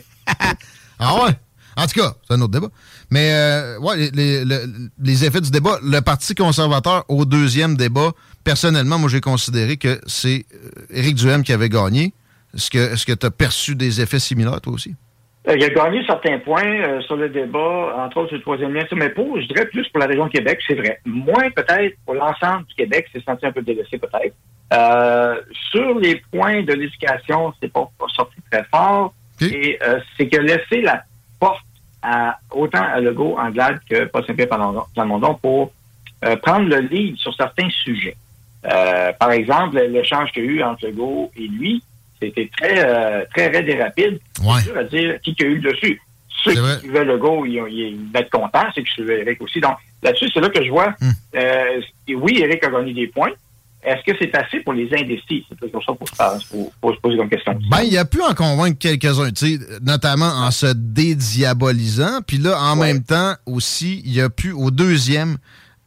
ah 1.00 1.24
ouais? 1.24 1.32
En 1.76 1.86
tout 1.86 2.00
cas, 2.00 2.14
c'est 2.24 2.34
un 2.34 2.42
autre 2.42 2.54
débat. 2.54 2.70
Mais 3.12 3.32
euh, 3.32 3.80
ouais, 3.80 4.10
les, 4.14 5.26
effets 5.26 5.42
du 5.42 5.52
débat, 5.52 5.78
le 5.84 6.00
Parti 6.00 6.34
conservateur 6.34 7.04
au 7.08 7.26
deuxième 7.26 7.76
débat, 7.76 8.12
personnellement, 8.44 8.98
moi 8.98 9.10
j'ai 9.10 9.22
considéré 9.22 9.78
que 9.78 10.00
c'est 10.08 10.46
euh, 10.54 10.98
Éric 10.98 11.16
Duhem 11.16 11.44
qui 11.44 11.54
avait 11.54 11.70
gagné. 11.70 12.14
Est-ce 12.54 13.06
que 13.06 13.14
tu 13.14 13.26
as 13.26 13.32
perçu 13.32 13.76
des 13.76 14.02
effets 14.02 14.20
similaires, 14.20 14.62
toi 14.62 14.74
aussi? 14.74 14.96
Euh, 15.48 15.56
il 15.56 15.64
a 15.64 15.70
gagné 15.70 16.04
certains 16.08 16.40
points 16.40 17.02
sur 17.02 17.16
le 17.16 17.30
débat, 17.30 17.96
entre 17.98 18.18
autres 18.18 18.30
sur 18.30 18.38
le 18.38 18.42
troisième 18.42 18.74
lien. 18.74 18.84
Mais 18.96 19.10
pour, 19.10 19.40
je 19.40 19.48
dirais 19.48 19.68
plus 19.68 19.88
pour 19.90 20.00
la 20.00 20.08
région 20.08 20.26
de 20.26 20.32
Québec, 20.32 20.60
c'est 20.68 20.76
vrai. 20.76 21.00
Moins 21.06 21.52
peut-être 21.52 21.96
pour 22.06 22.16
l'ensemble 22.16 22.66
du 22.66 22.76
Québec, 22.76 23.08
c'est 23.14 23.24
senti 23.24 23.46
un 23.46 23.52
peu 23.52 23.62
délaissé 23.62 23.98
peut-être. 23.98 24.36
Euh, 24.74 25.40
sur 25.72 25.98
les 25.98 26.22
points 26.32 26.62
de 26.64 26.74
l'éducation, 26.74 27.54
c'est 27.62 27.72
pas, 27.72 27.90
pas 27.98 28.08
sorti 28.14 28.36
très 28.52 28.64
fort. 28.66 29.14
Et 29.40 29.78
euh, 29.84 30.00
c'est 30.18 30.28
que 30.28 30.38
laisser 30.38 30.82
la 30.82 31.04
porte 31.40 31.64
à 32.02 32.40
autant 32.52 32.82
à 32.82 33.00
Legault, 33.00 33.38
Anglade 33.38 33.80
que 33.90 34.06
Paul 34.06 34.26
Saint-Pierre 34.26 34.48
Plamondon 34.94 35.36
pour 35.36 35.72
euh, 36.26 36.36
prendre 36.38 36.68
le 36.68 36.80
lead 36.80 37.18
sur 37.18 37.34
certains 37.36 37.70
sujets. 37.70 38.18
par 39.20 39.32
exemple, 39.32 39.80
l'échange 39.80 40.32
qu'il 40.32 40.46
y 40.46 40.48
a 40.48 40.52
eu 40.52 40.64
entre 40.64 40.88
Legault 40.88 41.32
et 41.36 41.48
lui, 41.48 41.84
c'était 42.20 42.50
très 42.58 43.26
très 43.28 43.48
raide 43.48 43.70
et 43.70 43.82
rapide. 43.82 44.20
Ouais. 44.42 44.62
C'est 44.66 44.78
à 44.78 44.84
dire 44.84 45.22
qui 45.22 45.36
a 45.40 45.46
eu 45.46 45.60
le 45.60 45.72
dessus. 45.72 46.02
Ceux 46.44 46.52
qui 46.52 46.80
suivaient 46.80 47.06
Legault, 47.06 47.46
ils, 47.46 47.64
ils, 47.70 48.10
ils 48.14 48.18
être 48.18 48.30
contents. 48.30 48.68
Ceux 48.74 48.82
qui 48.82 48.92
suivaient 48.92 49.22
Eric 49.22 49.42
aussi. 49.42 49.60
Donc, 49.60 49.78
là-dessus, 50.02 50.30
c'est 50.34 50.40
là 50.40 50.50
que 50.50 50.64
je 50.64 50.70
vois. 50.70 50.94
Hmm. 51.00 52.16
oui, 52.16 52.40
Eric 52.42 52.64
a 52.64 52.70
gagné 52.70 52.94
des 52.94 53.08
points, 53.08 53.32
est-ce 53.84 54.04
que 54.04 54.18
c'est 54.20 54.36
assez 54.36 54.60
pour 54.62 54.74
les 54.74 54.90
indécis? 54.94 55.46
C'est 55.48 55.60
toujours 55.60 55.84
ça 55.84 55.94
pour, 55.94 56.72
pour, 56.82 56.96
se 56.96 57.00
poser 57.00 57.18
comme 57.18 57.30
question. 57.30 57.58
Ben, 57.70 57.84
il 57.84 57.98
a 57.98 58.06
pu 58.06 58.22
en 58.22 58.34
convaincre 58.34 58.78
quelques-uns, 58.80 59.30
notamment 59.82 60.26
en 60.26 60.52
se 60.52 60.74
dédiabolisant. 60.74 62.22
Puis 62.28 62.38
là, 62.38 62.60
en 62.60 62.76
même 62.76 63.04
temps, 63.04 63.36
aussi, 63.46 64.02
il 64.06 64.20
a 64.20 64.30
pu, 64.30 64.52
au 64.52 64.72
deuxième, 64.72 65.38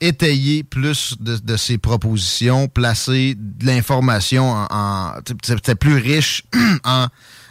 étayer 0.00 0.62
plus 0.62 1.16
de, 1.20 1.56
ses 1.56 1.78
propositions, 1.78 2.68
placer 2.68 3.34
de 3.36 3.66
l'information 3.66 4.44
en. 4.70 5.12
C'était 5.42 5.74
plus 5.74 5.96
riche 5.96 6.44
en, 6.84 7.06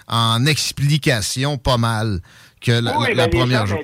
en 0.08 0.46
explications, 0.46 1.58
pas 1.58 1.78
mal, 1.78 2.20
que 2.62 2.72
la, 2.72 2.94
ben, 3.16 3.30
première 3.30 3.68
journée. 3.68 3.84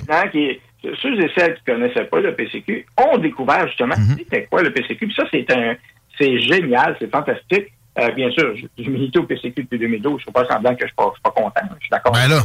ceux 1.01 1.21
et 1.21 1.31
celles 1.35 1.55
qui 1.55 1.71
ne 1.71 1.75
connaissaient 1.75 2.05
pas 2.05 2.21
le 2.21 2.33
PCQ 2.33 2.85
ont 2.97 3.17
découvert 3.17 3.67
justement 3.67 3.95
mm-hmm. 3.95 4.17
c'était 4.17 4.45
quoi 4.45 4.63
le 4.63 4.73
PCQ. 4.73 5.07
Puis 5.07 5.15
ça, 5.15 5.25
c'est 5.31 5.51
un, 5.51 5.75
c'est 6.17 6.39
génial, 6.39 6.95
c'est 6.99 7.11
fantastique. 7.11 7.71
Euh, 7.97 8.11
bien 8.11 8.29
sûr, 8.31 8.55
je, 8.55 8.65
je 8.83 8.89
milite 8.89 9.15
au 9.17 9.23
PCQ 9.23 9.63
depuis 9.63 9.79
2012. 9.79 10.11
Je 10.11 10.15
ne 10.15 10.19
suis 10.19 10.31
pas 10.31 10.45
semblant 10.45 10.75
que 10.75 10.81
je 10.81 10.85
ne 10.85 11.11
suis, 11.13 11.21
pas 11.23 11.31
content. 11.31 11.61
Je 11.75 11.81
suis 11.81 11.89
d'accord. 11.89 12.11
Ben 12.13 12.27
là. 12.27 12.41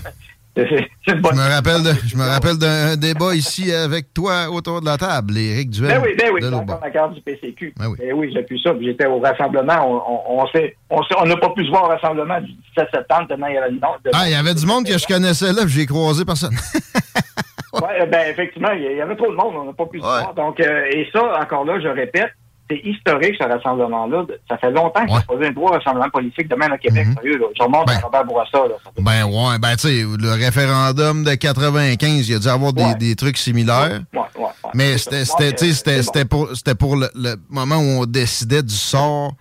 Je 0.57 1.15
me 1.15 1.49
rappelle 1.49 1.83
de, 1.83 1.93
je 2.07 2.17
me 2.17 2.25
rappelle 2.25 2.59
d'un 2.59 2.97
débat 2.97 3.35
ici 3.35 3.73
avec 3.73 4.13
toi 4.13 4.51
autour 4.51 4.81
de 4.81 4.87
la 4.87 4.99
table, 4.99 5.39
Éric 5.39 5.71
Duel. 5.71 5.89
Ben 5.89 6.03
oui, 6.05 6.15
ben 6.19 6.31
oui, 6.35 6.41
dans 6.41 6.81
la 6.83 6.91
carte 6.91 7.15
du 7.15 7.21
PCQ. 7.21 7.75
Ben 7.79 7.87
oui, 7.87 7.97
ben 7.99 8.13
oui 8.15 8.35
j'ai 8.35 8.59
ça. 8.59 8.75
J'étais 8.81 9.07
au 9.07 9.21
rassemblement. 9.21 9.79
On, 9.87 10.43
on, 10.43 10.47
on, 10.91 11.01
on 11.19 11.25
n'a 11.25 11.37
pas 11.37 11.51
pu 11.51 11.65
se 11.65 11.71
voir 11.71 11.85
au 11.85 11.89
rassemblement 11.89 12.41
du 12.41 12.53
17 12.77 12.89
septembre 12.93 13.29
tellement 13.29 13.47
il 13.47 13.55
y 13.55 13.59
avait 13.59 13.71
le 13.71 13.79
nom. 13.79 13.89
ah, 14.13 14.25
il 14.27 14.33
y 14.33 14.35
avait 14.35 14.55
du 14.55 14.67
monde 14.67 14.87
que 14.87 14.99
je 14.99 15.07
connaissais 15.07 15.53
là, 15.53 15.63
j'ai 15.67 15.87
croisé 15.87 16.25
personne. 16.25 16.55
ben 17.81 18.27
effectivement, 18.29 18.73
il 18.73 18.97
y 18.97 19.01
avait 19.01 19.17
trop 19.17 19.31
de 19.31 19.37
monde, 19.37 19.55
on 19.57 19.65
n'a 19.67 19.73
pas 19.73 19.87
pu 19.87 19.99
se 19.99 20.05
voir. 20.05 20.35
Donc, 20.35 20.59
euh, 20.61 20.85
et 20.91 21.09
ça, 21.13 21.41
encore 21.41 21.65
là, 21.65 21.81
je 21.81 21.89
répète, 21.89 22.33
c'est 22.71 22.81
historique, 22.89 23.35
ce 23.39 23.45
rassemblement-là. 23.45 24.25
Ça 24.49 24.57
fait 24.59 24.71
longtemps 24.71 25.05
n'y 25.05 25.13
a 25.13 25.21
pas 25.21 25.35
eu 25.35 25.47
un 25.47 25.51
gros 25.51 25.67
rassemblement 25.67 26.09
politique 26.11 26.49
de 26.49 26.55
même 26.55 26.73
au 26.73 26.77
Québec. 26.77 27.09
Mm 27.09 27.15
sérieux, 27.15 27.41
Je 27.57 27.63
remonte 27.63 27.87
ben, 27.87 27.97
à 27.97 28.01
Robert 28.01 28.25
Bourassa. 28.25 28.59
Là, 28.59 28.75
ben 28.99 29.25
ouais, 29.25 29.59
ben 29.59 29.75
tu 29.77 29.89
sais, 29.89 30.03
le 30.03 30.31
référendum 30.33 31.25
de 31.25 31.35
95, 31.35 32.29
il 32.29 32.33
y 32.33 32.35
a 32.35 32.39
dû 32.39 32.49
avoir 32.49 32.73
des, 32.73 32.95
des 32.95 33.17
trucs 33.17 33.37
similaires. 33.37 34.01
Ouais, 34.15 34.21
ouais, 34.39 34.49
Mais 34.75 34.97
c'était 34.99 36.25
pour, 36.25 36.49
pour 36.79 36.97
le, 36.97 37.09
le, 37.15 37.37
moment 37.49 37.77
où 37.79 38.03
on 38.03 38.07
décidait 38.07 38.63
du 38.63 38.75
sort 38.75 39.35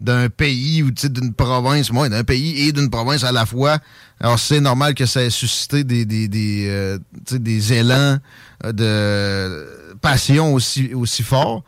d'un 0.00 0.28
pays 0.28 0.82
ou 0.82 0.90
d'une 0.90 1.32
province, 1.32 1.90
moi, 1.90 2.08
d'un 2.08 2.22
pays 2.22 2.68
et 2.68 2.72
d'une 2.72 2.90
province 2.90 3.24
à 3.24 3.32
la 3.32 3.46
fois. 3.46 3.78
Alors, 4.20 4.38
c'est 4.38 4.60
normal 4.60 4.94
que 4.94 5.06
ça 5.06 5.22
ait 5.22 5.30
suscité 5.30 5.84
des, 5.84 6.04
des, 6.04 6.28
des, 6.28 6.66
euh, 6.68 6.98
des 7.32 7.72
élans 7.72 8.18
de 8.62 9.96
passion 10.00 10.54
aussi, 10.54 10.94
aussi 10.94 11.22
forts. 11.22 11.62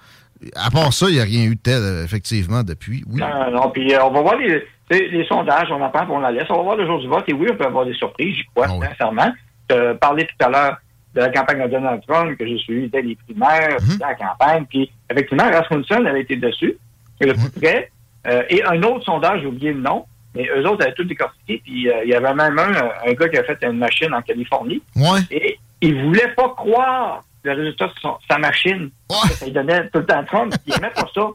À 0.55 0.71
part 0.71 0.93
ça, 0.93 1.07
il 1.09 1.15
n'y 1.15 1.21
a 1.21 1.25
rien 1.25 1.45
eu 1.45 1.57
de 1.57 1.61
tel, 1.61 1.83
euh, 1.83 2.05
effectivement, 2.05 2.63
depuis. 2.63 3.05
Oui. 3.09 3.21
Non, 3.21 3.51
non, 3.51 3.71
puis 3.71 3.93
euh, 3.93 4.05
on 4.05 4.11
va 4.11 4.21
voir 4.23 4.37
les, 4.37 4.65
les, 4.91 5.27
sondages, 5.27 5.69
on 5.71 5.83
en 5.83 5.91
parle, 5.91 6.11
on 6.11 6.21
la 6.21 6.31
laisse. 6.31 6.47
On 6.51 6.59
va 6.59 6.63
voir 6.63 6.77
le 6.77 6.87
jour 6.87 7.01
du 7.01 7.09
vote, 7.09 7.25
et 7.29 7.33
oui, 7.33 7.49
on 7.51 7.57
peut 7.57 7.67
avoir 7.67 7.85
des 7.85 7.95
surprises, 7.95 8.37
j'y 8.37 8.45
crois, 8.55 8.67
ah 8.69 8.89
sincèrement. 8.89 9.33
Je 9.71 9.93
parlais 9.95 10.27
tout 10.27 10.45
à 10.45 10.49
l'heure 10.49 10.77
de 11.15 11.21
la 11.21 11.29
campagne 11.31 11.63
de 11.65 11.69
Donald 11.69 12.03
Trump, 12.07 12.39
que 12.39 12.47
j'ai 12.47 12.59
suivi 12.59 12.89
dès 12.89 13.03
les 13.03 13.17
primaires, 13.17 13.79
mm 13.81 13.99
la 14.01 14.15
campagne, 14.15 14.65
puis 14.69 14.91
effectivement, 15.11 15.51
Rasmussen 15.51 16.07
avait 16.07 16.23
été 16.23 16.37
dessus, 16.37 16.77
le 17.21 17.33
plus 17.33 17.51
près. 17.61 17.91
Euh, 18.27 18.43
et 18.49 18.63
un 18.65 18.83
autre 18.83 19.05
sondage, 19.05 19.41
j'ai 19.41 19.47
oublié 19.47 19.73
le 19.73 19.81
nom, 19.81 20.05
mais 20.35 20.49
eux 20.57 20.67
autres 20.69 20.85
avaient 20.85 20.95
tout 20.95 21.05
décortiqué, 21.05 21.61
puis 21.65 21.89
il 22.05 22.09
y 22.09 22.15
avait 22.15 22.35
même 22.35 22.59
un, 22.59 23.09
un 23.09 23.13
gars 23.15 23.29
qui 23.29 23.39
a 23.39 23.45
fait 23.45 23.59
une 23.63 23.79
machine 23.79 24.13
en 24.15 24.23
Californie. 24.23 24.83
Ouais. 24.95 25.21
Et 25.31 25.59
il 25.81 26.01
voulait 26.05 26.33
pas 26.37 26.51
croire 26.51 27.23
le 27.49 27.63
résultat 27.63 27.91
sa 28.29 28.39
machine. 28.39 28.91
Ça 29.11 29.45
lui 29.45 29.53
donnait 29.53 29.89
tout 29.89 29.99
le 29.99 30.07
temps 30.07 30.25
Trump. 30.25 30.55
Il 30.67 30.75
n'aimait 30.75 30.93
pas 30.95 31.07
ça. 31.15 31.29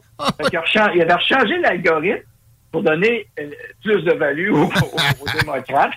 il, 0.94 1.02
avait 1.02 1.22
changé 1.22 1.58
l'algorithme 1.58 2.22
pour 2.72 2.82
donner 2.82 3.26
euh, 3.38 3.50
plus 3.82 4.02
de 4.02 4.12
value 4.12 4.50
aux, 4.52 4.68
démocrates. 5.40 5.92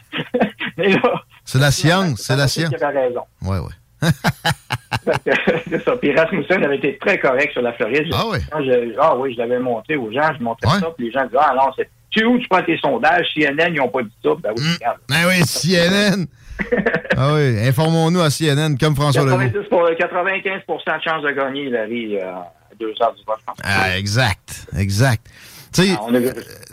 c'est 1.45 1.59
la 1.59 1.71
science, 1.71 2.21
c'est 2.21 2.35
la 2.35 2.47
science. 2.47 2.71
Il 2.71 2.83
avait 2.83 3.07
raison. 3.07 3.21
Oui, 3.41 3.57
oui. 3.57 3.73
c'est 5.69 5.83
ça. 5.83 5.95
Puis 5.97 6.15
Rasmussen 6.15 6.63
avait 6.63 6.77
été 6.77 6.97
très 6.99 7.17
correct 7.17 7.51
sur 7.53 7.63
la 7.63 7.73
Floride. 7.73 8.07
Ah 8.13 8.25
oui? 8.29 8.37
ah 8.99 9.15
oui, 9.17 9.33
je 9.33 9.39
l'avais 9.39 9.59
montré 9.59 9.95
aux 9.95 10.11
gens, 10.11 10.29
je 10.37 10.43
montrais 10.43 10.79
ça, 10.79 10.91
puis 10.95 11.07
les 11.07 11.11
gens 11.11 11.25
disaient, 11.25 11.39
ah 11.41 11.53
non, 11.55 11.71
c'est 11.75 11.89
tu 12.09 12.25
où 12.25 12.39
tu 12.39 12.47
prends 12.47 12.63
tes 12.63 12.77
sondages? 12.77 13.27
CNN, 13.35 13.73
ils 13.73 13.77
n'ont 13.77 13.89
pas 13.89 14.01
dit 14.01 14.13
ça. 14.23 14.29
Ben 14.39 14.53
oui. 14.55 14.63
Ben 15.09 15.27
oui, 15.27 15.43
CNN. 15.45 16.25
Ah 17.17 17.33
oui, 17.33 17.67
informons-nous 17.67 18.21
à 18.21 18.29
CNN, 18.29 18.75
comme 18.77 18.95
François 18.95 19.23
Legault. 19.23 19.63
Pour 19.69 19.89
95% 19.89 20.97
de 20.97 21.03
chance 21.03 21.23
de 21.23 21.31
gagner, 21.31 21.69
Larry, 21.69 22.17
euh, 22.17 22.31
à 22.31 22.75
2 22.79 22.93
heures 23.01 23.13
du 23.15 23.23
vote, 23.25 23.37
je 23.39 23.45
pense. 23.45 23.57
Ah, 23.63 23.97
exact, 23.97 24.67
exact. 24.77 25.25
Tu 25.73 25.83
sais, 25.83 25.95
ah, 25.99 26.07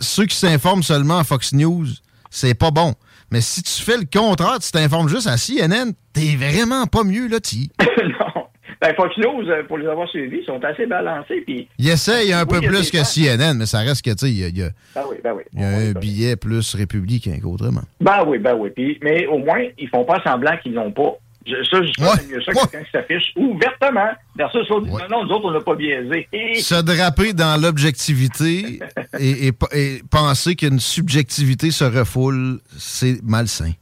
ceux 0.01 0.27
qui 0.27 0.37
s'informent 0.37 0.83
seulement 0.83 1.19
à 1.19 1.25
Fox 1.25 1.53
News, 1.53 1.87
c'est 2.31 2.55
pas 2.55 2.71
bon. 2.71 2.95
Mais 3.31 3.41
si 3.41 3.63
tu 3.63 3.83
fais 3.83 3.97
le 3.97 4.05
contraire, 4.05 4.59
tu 4.61 4.71
t'informes 4.71 5.09
juste 5.09 5.27
à 5.27 5.37
CNN, 5.37 5.93
t'es 6.13 6.37
vraiment 6.37 6.87
pas 6.87 7.05
mieux, 7.05 7.29
là, 7.29 7.41
tu 7.41 7.57
Non. 8.05 8.44
Ben, 8.85 8.95
Fox 8.97 9.17
News, 9.17 9.49
euh, 9.49 9.63
pour 9.67 9.79
les 9.79 9.87
avoir 9.87 10.07
suivis, 10.11 10.45
sont 10.45 10.63
assez 10.63 10.85
balancés. 10.85 11.41
Puis, 11.41 11.67
ils 11.79 11.89
essayent 11.89 12.35
un 12.35 12.45
peu 12.45 12.61
plus 12.61 12.91
que 12.91 13.03
CNN, 13.03 13.55
mais 13.55 13.65
ça 13.65 13.79
reste 13.79 14.05
que, 14.05 14.11
tu 14.11 14.27
sais, 14.27 14.31
il 14.31 14.59
y 14.59 14.63
a, 14.63 14.69
ben 14.95 15.05
oui, 15.09 15.17
ben 15.25 15.33
oui. 15.33 15.43
y 15.55 15.65
a 15.65 15.69
un 15.69 15.93
billet 15.93 16.37
plus 16.37 16.75
républicain 16.75 17.39
qu'autrement. 17.43 17.81
Ben 18.03 18.25
oui, 18.27 18.37
ben 18.37 18.55
oui. 18.55 18.69
Puis, 18.77 18.99
mais 19.03 19.27
au 19.27 19.39
moins, 19.39 19.65
ils 19.79 19.89
font 19.89 20.05
pas 20.05 20.23
semblant 20.23 20.55
qu'ils 20.63 20.75
l'ont 20.75 20.91
pas. 20.91 21.15
Je, 21.47 21.55
ça, 21.65 21.83
je 21.83 21.93
trouve 21.93 22.31
mieux 22.31 22.43
ça 22.43 22.53
que 22.53 22.59
quelqu'un 22.59 22.85
qui 22.85 22.91
s'affiche 22.91 23.33
ouvertement 23.37 24.11
versus 24.37 24.69
ça, 24.69 24.75
ouais. 24.75 25.09
non, 25.11 25.25
nous 25.25 25.31
autres, 25.31 25.47
on 25.47 25.53
n'a 25.53 25.61
pas 25.63 25.77
biaisé. 25.77 26.29
Se 26.61 26.83
draper 26.83 27.33
dans 27.33 27.59
l'objectivité 27.59 28.81
et, 29.19 29.49
et, 29.73 30.03
penser 30.11 30.57
qu'une 30.57 30.79
subjectivité 30.79 31.71
se 31.71 31.85
refoule, 31.85 32.61
c'est 32.77 33.17
malsain. 33.23 33.73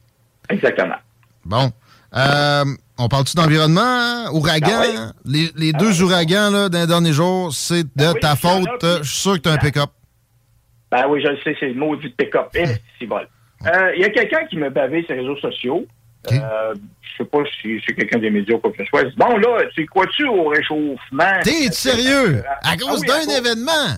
Exactement. 0.49 0.95
Bon. 1.43 1.71
Euh, 2.15 2.63
on 2.97 3.07
parle-tu 3.07 3.35
d'environnement, 3.35 3.81
hein? 3.81 4.29
ouragan? 4.31 4.81
Ah 4.97 5.11
les, 5.25 5.49
les 5.55 5.71
ah 5.73 5.77
deux 5.77 6.01
ouragans 6.03 6.49
là, 6.51 6.69
d'un 6.69 6.85
dernier 6.85 7.13
jour, 7.13 7.53
c'est 7.53 7.83
de 7.83 7.89
ben 7.95 8.13
ta 8.13 8.35
faute. 8.35 8.67
Je 8.81 9.03
suis 9.03 9.17
sûr 9.19 9.33
que 9.33 9.39
tu 9.39 9.49
as 9.49 9.53
un 9.53 9.57
pick-up. 9.57 9.89
Ben 10.91 11.07
oui, 11.09 11.21
je 11.23 11.29
le 11.29 11.37
sais, 11.43 11.55
c'est 11.59 11.69
le 11.69 11.73
mot 11.73 11.95
du 11.95 12.09
pick-up. 12.11 12.49
Eh, 12.53 13.05
bon. 13.07 13.19
Euh, 13.65 13.91
il 13.95 14.01
y 14.01 14.05
a 14.05 14.09
quelqu'un 14.09 14.45
qui 14.45 14.57
me 14.57 14.69
bavé 14.69 15.03
sur 15.03 15.15
les 15.15 15.21
réseaux 15.21 15.37
sociaux. 15.37 15.85
Je 16.29 16.37
Euh, 16.37 16.73
je 17.01 17.23
sais 17.23 17.29
pas 17.29 17.39
si 17.61 17.81
c'est 17.85 17.93
quelqu'un 17.93 18.19
des 18.19 18.29
médias 18.29 18.55
ou 18.55 18.59
quoi 18.59 18.71
que 18.71 18.83
ce 18.83 18.85
soit. 18.85 19.03
Bon, 19.17 19.37
là, 19.37 19.63
tu 19.75 19.85
crois-tu 19.85 20.25
au 20.25 20.49
réchauffement? 20.49 21.39
T'es 21.43 21.71
sérieux? 21.71 22.37
Euh, 22.37 22.43
à, 22.63 22.77
cause 22.77 23.03
ah 23.03 23.07
d'un 23.07 23.37
événement? 23.37 23.97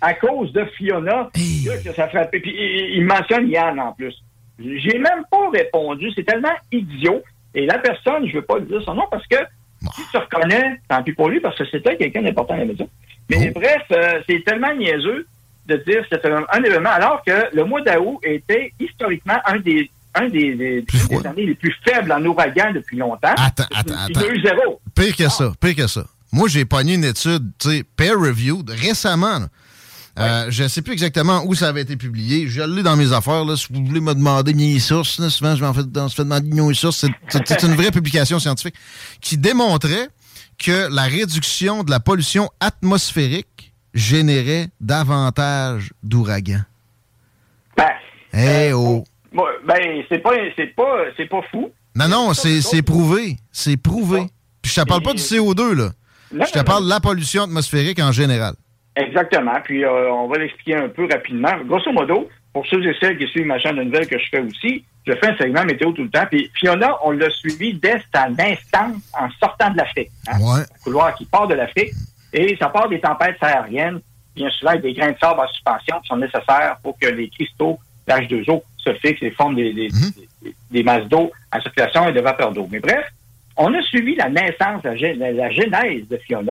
À 0.00 0.14
cause 0.14 0.52
de 0.52 0.64
Fiona. 0.76 1.30
que 1.32 1.92
ça 1.92 2.08
frappé. 2.08 2.40
Puis 2.40 2.54
il, 2.96 3.04
mentionne 3.04 3.48
Yann 3.48 3.78
en 3.80 3.92
plus. 3.92 4.14
J'ai 4.58 4.98
même 4.98 5.24
pas 5.30 5.50
répondu. 5.52 6.10
C'est 6.14 6.24
tellement 6.24 6.54
idiot. 6.72 7.22
Et 7.54 7.66
la 7.66 7.78
personne, 7.78 8.26
je 8.26 8.34
veux 8.34 8.42
pas 8.42 8.60
dire 8.60 8.82
son 8.84 8.94
nom 8.94 9.04
parce 9.10 9.26
que 9.26 9.36
si 9.94 10.02
tu 10.10 10.16
reconnais, 10.16 10.80
tant 10.88 11.02
pis 11.02 11.12
pour 11.12 11.28
lui, 11.28 11.40
parce 11.40 11.56
que 11.56 11.64
c'était 11.70 11.96
quelqu'un 11.96 12.22
d'important 12.22 12.54
à 12.54 12.58
la 12.58 12.64
maison. 12.64 12.88
Mais 13.30 13.50
oh. 13.50 13.58
bref, 13.58 13.82
euh, 13.92 14.20
c'est 14.28 14.44
tellement 14.44 14.74
niaiseux 14.74 15.26
de 15.66 15.76
dire 15.76 16.02
que 16.02 16.16
c'était 16.16 16.30
un, 16.30 16.62
événement, 16.62 16.90
alors 16.90 17.22
que 17.24 17.54
le 17.54 17.64
mois 17.64 17.80
d'août 17.80 18.18
était 18.22 18.72
historiquement 18.78 19.38
un 19.46 19.58
des 19.58 19.90
un 20.16 20.28
des, 20.28 20.84
années 21.24 21.46
les 21.46 21.54
plus 21.54 21.74
faibles 21.84 22.12
en 22.12 22.24
ouragan 22.24 22.70
depuis 22.72 22.96
longtemps. 22.96 23.34
Attends, 23.36 23.64
attends, 23.74 23.94
attends. 23.98 24.80
Pire 24.94 25.16
que 25.16 25.28
ça, 25.28 25.52
pire 25.60 25.74
que 25.74 25.86
ça. 25.88 26.04
Moi, 26.32 26.48
j'ai 26.48 26.64
pogné 26.64 26.94
une 26.94 27.04
étude, 27.04 27.50
tu 27.58 27.68
sais, 27.68 27.84
peer 27.96 28.14
review 28.16 28.62
récemment. 28.68 29.40
Euh, 30.16 30.46
je 30.48 30.62
ne 30.62 30.68
sais 30.68 30.80
plus 30.80 30.92
exactement 30.92 31.42
où 31.44 31.54
ça 31.54 31.68
avait 31.68 31.82
été 31.82 31.96
publié. 31.96 32.46
Je 32.46 32.62
l'ai 32.62 32.82
dans 32.82 32.96
mes 32.96 33.12
affaires. 33.12 33.44
Là. 33.44 33.56
Si 33.56 33.66
vous 33.70 33.84
voulez 33.84 34.00
me 34.00 34.14
demander 34.14 34.54
mes 34.54 34.78
sources, 34.78 35.20
souvent 35.28 35.56
je 35.56 35.64
m'en 35.64 35.74
fais, 35.74 35.80
fais 35.82 36.22
demander 36.22 36.48
mes 36.48 36.74
sources. 36.74 37.04
C'est 37.28 37.62
une 37.62 37.74
vraie 37.74 37.90
publication 37.90 38.38
scientifique 38.38 38.76
qui 39.20 39.36
démontrait 39.36 40.08
que 40.58 40.88
la 40.94 41.02
réduction 41.02 41.82
de 41.82 41.90
la 41.90 41.98
pollution 41.98 42.48
atmosphérique 42.60 43.72
générait 43.92 44.68
davantage 44.80 45.92
d'ouragans. 46.02 46.62
Ben, 47.76 47.90
hey, 48.32 48.70
euh, 48.70 48.76
oh. 48.76 49.04
ben 49.66 50.04
c'est 50.08 50.18
pas, 50.18 50.30
pas, 50.76 51.26
pas 51.28 51.46
fou. 51.50 51.72
Non, 51.96 52.08
non, 52.08 52.34
c'est 52.34 52.82
prouvé. 52.82 53.36
C'est 53.50 53.76
prouvé. 53.76 54.26
Puis 54.62 54.72
je 54.72 54.80
te 54.80 54.86
parle 54.86 55.02
pas 55.02 55.12
du 55.12 55.22
CO2, 55.22 55.72
là. 55.72 55.90
je 56.32 56.52
te 56.52 56.62
parle 56.62 56.84
de 56.84 56.88
la 56.88 57.00
pollution 57.00 57.42
atmosphérique 57.42 57.98
en 57.98 58.12
général. 58.12 58.54
Exactement. 58.96 59.60
Puis 59.64 59.84
euh, 59.84 60.10
on 60.10 60.28
va 60.28 60.38
l'expliquer 60.38 60.76
un 60.76 60.88
peu 60.88 61.08
rapidement. 61.10 61.52
Grosso 61.64 61.92
modo, 61.92 62.28
pour 62.52 62.66
ceux 62.66 62.84
et 62.86 62.94
celles 63.00 63.18
qui 63.18 63.26
suivent 63.26 63.46
ma 63.46 63.58
chaîne 63.58 63.76
de 63.76 63.82
nouvelles 63.82 64.06
que 64.06 64.18
je 64.18 64.28
fais 64.28 64.40
aussi, 64.40 64.84
je 65.06 65.12
fais 65.14 65.28
un 65.28 65.36
segment 65.36 65.64
météo 65.64 65.92
tout 65.92 66.04
le 66.04 66.10
temps. 66.10 66.24
Puis 66.30 66.50
Fiona, 66.54 66.96
on 67.04 67.10
l'a 67.10 67.30
suivi 67.30 67.74
dès 67.74 68.00
sa 68.14 68.28
naissance 68.28 69.02
en 69.18 69.28
sortant 69.40 69.70
de 69.70 69.78
l'Afrique. 69.78 70.10
Hein? 70.28 70.38
Un 70.40 70.64
couloir 70.82 71.14
qui 71.14 71.24
part 71.24 71.48
de 71.48 71.54
l'Afrique. 71.54 71.92
Et 72.32 72.56
ça 72.56 72.68
part 72.68 72.88
des 72.88 73.00
tempêtes 73.00 73.36
aériennes, 73.40 74.00
bien 74.34 74.50
souvent 74.50 74.72
avec 74.72 74.82
des 74.82 74.92
grains 74.92 75.12
de 75.12 75.18
sable 75.18 75.40
en 75.40 75.48
suspension 75.48 76.00
qui 76.00 76.08
sont 76.08 76.16
nécessaires 76.16 76.78
pour 76.82 76.98
que 76.98 77.06
les 77.06 77.28
cristaux 77.28 77.78
d'H2O 78.08 78.62
se 78.78 78.92
fixent 78.94 79.22
et 79.22 79.30
forment 79.30 79.54
des, 79.54 79.72
des, 79.72 79.88
mm-hmm. 79.88 80.54
des, 80.70 80.82
masses 80.82 81.08
d'eau 81.08 81.30
en 81.52 81.60
circulation 81.60 82.08
et 82.08 82.12
de 82.12 82.20
vapeur 82.20 82.52
d'eau. 82.52 82.68
Mais 82.70 82.80
bref, 82.80 83.06
on 83.56 83.72
a 83.72 83.82
suivi 83.82 84.16
la 84.16 84.28
naissance, 84.28 84.82
la, 84.82 84.94
la 85.32 85.50
genèse 85.50 86.08
de 86.08 86.16
Fiona. 86.18 86.50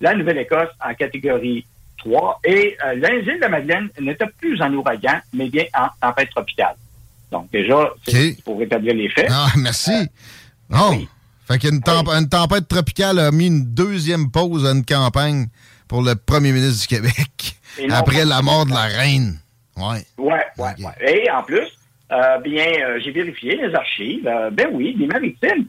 la 0.00 0.14
Nouvelle-Écosse 0.14 0.70
en 0.84 0.94
catégorie 0.94 1.64
3 1.98 2.40
et 2.44 2.76
euh, 2.84 2.94
l'île 2.94 3.36
de 3.36 3.40
la 3.40 3.48
Madeleine 3.48 3.88
n'était 4.00 4.26
plus 4.38 4.60
en 4.62 4.72
ouragan, 4.72 5.20
mais 5.32 5.48
bien 5.48 5.64
en 5.74 5.88
tempête 6.00 6.30
tropicale. 6.30 6.74
Donc 7.30 7.50
déjà, 7.52 7.90
c'est 8.06 8.42
pour 8.44 8.58
rétablir 8.58 8.94
les 8.94 9.08
faits. 9.08 9.28
Ah, 9.30 9.48
merci. 9.56 9.92
Euh, 9.92 10.76
oh. 10.76 10.94
Fait 11.46 11.58
qu'une 11.58 11.80
une 11.86 12.28
tempête 12.28 12.68
tropicale 12.68 13.18
a 13.18 13.30
mis 13.30 13.48
une 13.48 13.64
deuxième 13.64 14.30
pause 14.30 14.66
à 14.66 14.72
une 14.72 14.84
campagne 14.84 15.46
pour 15.88 16.02
le 16.02 16.14
premier 16.14 16.52
ministre 16.52 16.88
du 16.88 16.96
Québec 16.96 17.56
après 17.90 18.24
la 18.24 18.42
mort 18.42 18.66
de 18.66 18.72
la 18.72 18.84
reine. 18.84 19.38
Ouais. 19.76 20.04
Ouais, 20.18 20.44
ouais, 20.58 20.74
ouais. 20.78 21.24
Et 21.24 21.30
en 21.30 21.42
plus, 21.42 21.66
euh, 22.12 22.38
bien, 22.38 22.66
euh, 22.66 23.00
j'ai 23.02 23.10
vérifié 23.10 23.56
les 23.56 23.74
archives. 23.74 24.24
ben 24.52 24.68
oui, 24.72 24.94
les 24.98 25.06
maritimes, 25.06 25.66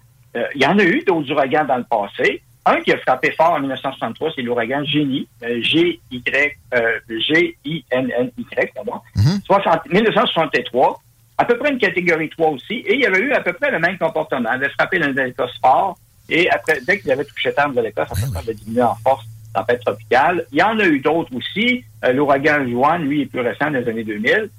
il 0.56 0.62
y 0.62 0.66
en 0.66 0.78
a 0.78 0.84
eu 0.84 1.04
d'autres 1.06 1.32
ouragans 1.32 1.66
dans 1.66 1.78
le 1.78 1.84
passé. 1.84 2.42
Un 2.66 2.80
qui 2.82 2.92
a 2.92 2.98
frappé 3.00 3.32
fort 3.32 3.54
en 3.54 3.60
1963, 3.60 4.34
c'est 4.36 4.42
l'ouragan 4.44 4.84
Génie, 4.86 5.28
G-Y, 5.42 6.58
euh, 6.76 7.00
G-I-N-N-Y, 7.10 8.72
pardon. 8.76 9.02
1963, 9.16 11.02
à 11.40 11.46
peu 11.46 11.58
près 11.58 11.72
une 11.72 11.80
catégorie 11.80 12.30
3 12.30 12.50
aussi, 12.50 12.74
et 12.74 12.94
il 12.94 13.02
y 13.02 13.06
avait 13.06 13.20
eu 13.20 13.32
à 13.34 13.42
peu 13.42 13.54
près 13.54 13.72
le 13.72 13.80
même 13.80 13.98
comportement. 13.98 14.50
Il 14.52 14.64
avait 14.64 14.70
frappé 14.70 15.00
dans 15.00 15.12
l'Écosse 15.12 15.58
fort, 15.60 15.98
et 16.30 16.50
après, 16.52 16.80
dès 16.86 17.00
qu'il 17.00 17.12
avait 17.12 17.26
touché 17.26 17.52
terre 17.52 17.72
de 17.72 17.82
l'Écosse, 17.82 18.10
ça 18.10 18.40
avait 18.40 18.54
diminué 18.54 18.84
en 18.84 18.96
force 18.96 19.26
tempête 19.54 19.82
tropicale. 19.84 20.46
Il 20.52 20.60
y 20.60 20.64
en 20.64 20.80
a 20.80 20.86
eu 20.86 21.00
d'autres 21.00 21.36
aussi. 21.36 21.84
L'ouragan 22.14 22.66
Juan, 22.68 23.04
lui, 23.04 23.24
est 23.24 23.26
plus 23.26 23.42
récent 23.42 23.70
des 23.72 23.86
années 23.88 24.04
2000. 24.04 24.50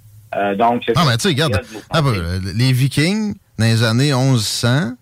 donc, 0.57 0.83
c'est... 0.85 0.93
Ah, 0.97 1.05
mais 1.07 1.17
tu 1.17 1.23
sais, 1.23 1.29
regarde, 1.29 1.63
les 2.57 2.73
Vikings, 2.73 3.35
dans 3.59 3.65
les 3.65 3.83
années 3.85 4.13
1100, 4.13 4.93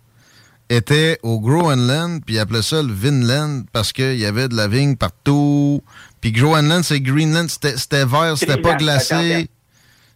étaient 0.71 1.19
au 1.23 1.41
Groenland, 1.41 2.23
puis 2.25 2.37
ils 2.37 2.39
appelaient 2.39 2.63
ça 2.63 2.81
le 2.83 2.93
Vinland 2.93 3.65
parce 3.73 3.93
qu'il 3.93 4.19
y 4.19 4.25
avait 4.25 4.49
de 4.49 4.57
la 4.57 4.69
vigne 4.69 4.97
partout. 4.97 5.83
Puis 6.21 6.33
Groenland, 6.33 6.83
c'est 6.85 7.01
Greenland, 7.01 7.49
c'était 7.49 8.05
vert, 8.05 8.39
c'était 8.39 8.57
pas 8.57 8.77
glacé. 8.77 9.51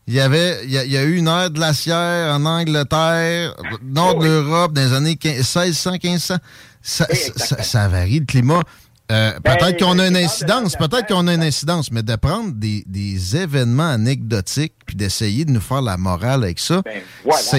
Il 0.06 0.14
y 0.14 0.20
avait, 0.20 0.60
il 0.64 0.70
y, 0.70 0.96
a, 0.98 1.02
eu 1.02 1.16
une 1.16 1.28
ère 1.28 1.50
glaciaire 1.50 2.34
en 2.34 2.44
Angleterre, 2.44 3.54
nord 3.82 4.18
de 4.18 4.26
l'Europe, 4.26 4.74
dans 4.74 4.82
les 4.82 4.92
années 4.92 5.18
1600, 5.22 5.92
1500. 6.02 6.36
Ça, 6.82 7.06
ça, 7.10 7.88
varie 7.88 8.20
le 8.20 8.26
climat. 8.26 8.62
Euh, 9.10 9.32
ben, 9.42 9.56
peut-être 9.56 9.82
qu'on 9.82 9.98
a 9.98 10.06
une 10.06 10.16
incidence, 10.16 10.76
peut-être 10.76 11.06
qu'on 11.06 11.26
a 11.26 11.32
une 11.32 11.42
incidence, 11.42 11.90
mais 11.90 12.02
de 12.02 12.16
prendre 12.16 12.52
des, 12.52 12.84
des 12.86 13.36
événements 13.36 13.88
anecdotiques 13.88 14.74
puis 14.84 14.94
d'essayer 14.94 15.46
de 15.46 15.50
nous 15.50 15.60
faire 15.60 15.80
la 15.80 15.96
morale 15.96 16.44
avec 16.44 16.58
ça, 16.58 16.82
ben, 16.84 17.02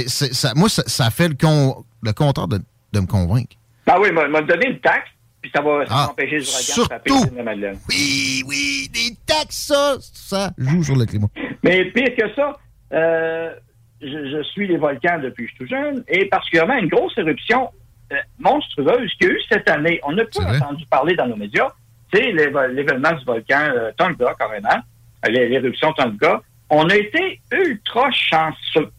ça 0.07 0.53
moi, 0.55 0.69
ça, 0.69 1.09
fait 1.09 1.29
le, 1.29 1.35
con, 1.35 1.83
le 2.03 2.13
contraire 2.13 2.47
de, 2.47 2.61
de 2.95 3.01
me 3.01 3.07
convaincre. 3.07 3.55
Ben 3.85 3.97
oui, 3.99 4.11
m'a 4.11 4.41
donné 4.41 4.67
une 4.67 4.79
taxe, 4.79 5.09
puis 5.41 5.51
ça 5.53 5.61
va, 5.61 5.83
ah, 5.89 6.09
empêcher 6.09 6.37
le 6.37 6.41
surtout, 6.41 7.25
de 7.29 7.41
Madeleine. 7.41 7.77
Oui, 7.89 8.43
oui, 8.47 8.89
des 8.91 9.15
taxes, 9.25 9.67
ça, 9.67 9.97
ça 9.99 10.51
joue 10.57 10.83
sur 10.83 10.95
le 10.95 11.05
climat. 11.05 11.27
Mais 11.63 11.85
pire 11.91 12.15
que 12.17 12.33
ça, 12.33 12.53
euh, 12.93 13.53
je, 14.01 14.43
suis 14.51 14.67
les 14.67 14.77
volcans 14.77 15.19
depuis 15.19 15.45
que 15.45 15.51
je 15.51 15.55
suis 15.55 15.65
tout 15.65 15.69
jeune, 15.69 16.03
et 16.07 16.25
particulièrement 16.25 16.77
une 16.77 16.87
grosse 16.87 17.15
éruption 17.17 17.69
euh, 18.11 18.15
monstrueuse 18.39 19.11
qu'il 19.19 19.27
y 19.27 19.31
a 19.31 19.33
eu 19.33 19.41
cette 19.49 19.69
année. 19.69 19.99
On 20.03 20.13
n'a 20.13 20.23
pas 20.25 20.55
entendu 20.55 20.85
parler 20.87 21.15
dans 21.15 21.27
nos 21.27 21.35
médias. 21.35 21.71
C'est 22.13 22.31
l'événement 22.31 23.11
du 23.11 23.25
volcan 23.25 23.61
euh, 23.75 23.91
Tonga, 23.97 24.33
carrément, 24.39 24.81
l'éruption 25.27 25.91
Tonga. 25.93 26.41
On 26.69 26.89
a 26.89 26.95
été 26.95 27.39
ultra 27.51 28.09
chanceux 28.11 28.89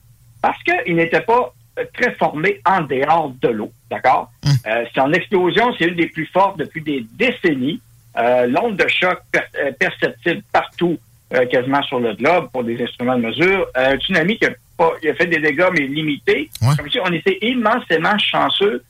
parce 0.42 0.62
qu'il 0.62 0.94
n'était 0.94 1.22
pas 1.22 1.52
très 1.92 2.14
formé 2.14 2.60
en 2.64 2.82
dehors 2.82 3.32
de 3.40 3.48
l'eau. 3.48 3.72
D'accord? 3.90 4.30
Hum. 4.44 4.52
Euh, 4.66 4.84
son 4.94 5.12
explosion, 5.12 5.74
c'est 5.78 5.86
une 5.86 5.96
des 5.96 6.08
plus 6.08 6.26
fortes 6.26 6.58
depuis 6.58 6.82
des 6.82 7.06
décennies. 7.14 7.80
Euh, 8.18 8.46
L'onde 8.46 8.76
de 8.76 8.88
choc 8.88 9.20
euh, 9.36 9.72
perceptible 9.78 10.42
partout, 10.52 10.98
euh, 11.34 11.44
quasiment 11.46 11.82
sur 11.82 12.00
le 12.00 12.14
globe, 12.14 12.48
pour 12.50 12.64
des 12.64 12.82
instruments 12.82 13.16
de 13.16 13.26
mesure. 13.26 13.66
un 13.74 13.96
tsunami 13.98 14.38
qui 14.38 14.46
a, 14.46 14.50
pas, 14.76 14.92
il 15.02 15.10
a 15.10 15.14
fait 15.14 15.26
des 15.26 15.38
dégâts, 15.38 15.68
mais 15.72 15.86
limités. 15.86 16.50
Comme 16.76 16.90
si 16.90 16.98
on 17.00 17.12
était 17.12 17.38
immensément 17.42 18.18
chanceux 18.18 18.82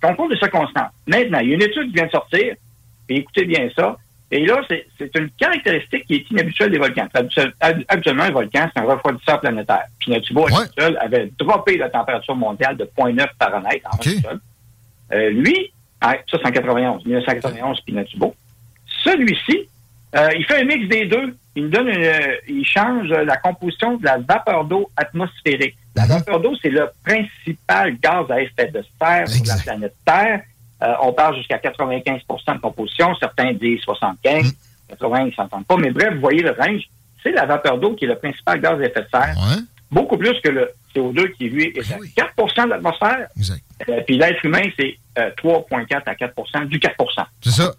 concours 0.00 0.28
de 0.28 0.36
circonstances. 0.36 0.92
Maintenant, 1.06 1.40
il 1.40 1.48
y 1.48 1.52
a 1.52 1.54
une 1.54 1.62
étude 1.62 1.88
qui 1.88 1.94
vient 1.94 2.06
de 2.06 2.10
sortir, 2.12 2.54
et 3.08 3.16
écoutez 3.16 3.44
bien 3.44 3.68
ça, 3.74 3.96
et 4.30 4.44
là, 4.44 4.60
c'est 4.68 5.16
une 5.16 5.30
caractéristique 5.30 6.04
qui 6.06 6.16
est 6.16 6.30
inhabituelle 6.30 6.70
des 6.70 6.78
volcans. 6.78 7.08
Habituellement, 7.88 8.24
un 8.24 8.30
volcan, 8.30 8.68
c'est 8.74 8.80
un 8.80 8.84
refroidisseur 8.84 9.40
planétaire. 9.40 9.84
Puis 9.98 10.12
Natubo, 10.12 10.46
ouais. 10.46 10.96
avait 11.00 11.30
droppé 11.38 11.78
la 11.78 11.88
température 11.88 12.36
mondiale 12.36 12.76
de 12.76 12.84
0.9 12.84 13.26
Fahrenheit 13.38 13.82
en 13.90 13.96
okay. 13.96 14.16
euh, 15.12 15.30
Lui, 15.30 15.72
ça 16.02 16.16
c'est 16.30 16.46
en 16.46 16.50
91, 16.50 17.06
1991, 17.06 17.80
puis 17.80 17.94
Natubo. 17.94 18.34
Celui-ci, 19.02 19.66
euh, 20.14 20.28
il 20.36 20.44
fait 20.44 20.60
un 20.60 20.64
mix 20.64 20.86
des 20.88 21.06
deux. 21.06 21.34
Il 21.56 21.70
donne 21.70 21.90
il 22.46 22.64
change 22.64 23.08
la 23.08 23.36
composition 23.38 23.96
de 23.96 24.04
la 24.04 24.18
vapeur 24.18 24.64
d'eau 24.64 24.90
atmosphérique. 24.96 25.76
La 25.96 26.04
mhm. 26.04 26.10
vapeur 26.10 26.40
d'eau, 26.40 26.54
c'est 26.60 26.70
le 26.70 26.88
principal 27.02 27.96
gaz 27.98 28.30
à 28.30 28.42
effet 28.42 28.66
de 28.66 28.84
serre 29.00 29.26
sur 29.26 29.44
la 29.46 29.56
planète 29.62 29.94
Terre. 30.04 30.42
Euh, 30.82 30.94
on 31.02 31.12
parle 31.12 31.36
jusqu'à 31.36 31.58
95% 31.58 32.54
de 32.54 32.60
composition. 32.60 33.14
Certains 33.16 33.52
disent 33.52 33.80
75, 33.80 34.54
80, 34.88 35.26
ils 35.26 35.34
s'entendent 35.34 35.66
pas. 35.66 35.76
Mais 35.76 35.90
bref, 35.90 36.14
vous 36.14 36.20
voyez 36.20 36.42
le 36.42 36.52
range. 36.52 36.82
C'est 37.22 37.32
la 37.32 37.46
vapeur 37.46 37.78
d'eau 37.78 37.94
qui 37.94 38.04
est 38.04 38.08
le 38.08 38.16
principal 38.16 38.60
gaz 38.60 38.80
à 38.80 38.84
effet 38.84 39.02
de 39.02 39.08
serre. 39.12 39.36
Beaucoup 39.90 40.16
plus 40.16 40.38
que 40.40 40.50
le 40.50 40.70
CO2 40.94 41.32
qui, 41.32 41.48
lui, 41.48 41.72
est 41.74 41.92
à 41.92 42.26
4% 42.36 42.64
de 42.64 42.70
l'atmosphère. 42.70 43.28
Euh, 43.88 44.00
puis 44.06 44.18
l'être 44.18 44.44
humain, 44.44 44.62
c'est 44.78 44.96
3,4 45.16 45.94
euh, 45.94 46.00
à 46.06 46.14
4% 46.14 46.66
du 46.66 46.78
4 46.78 46.94
C'est 47.42 47.50
ça. 47.50 47.72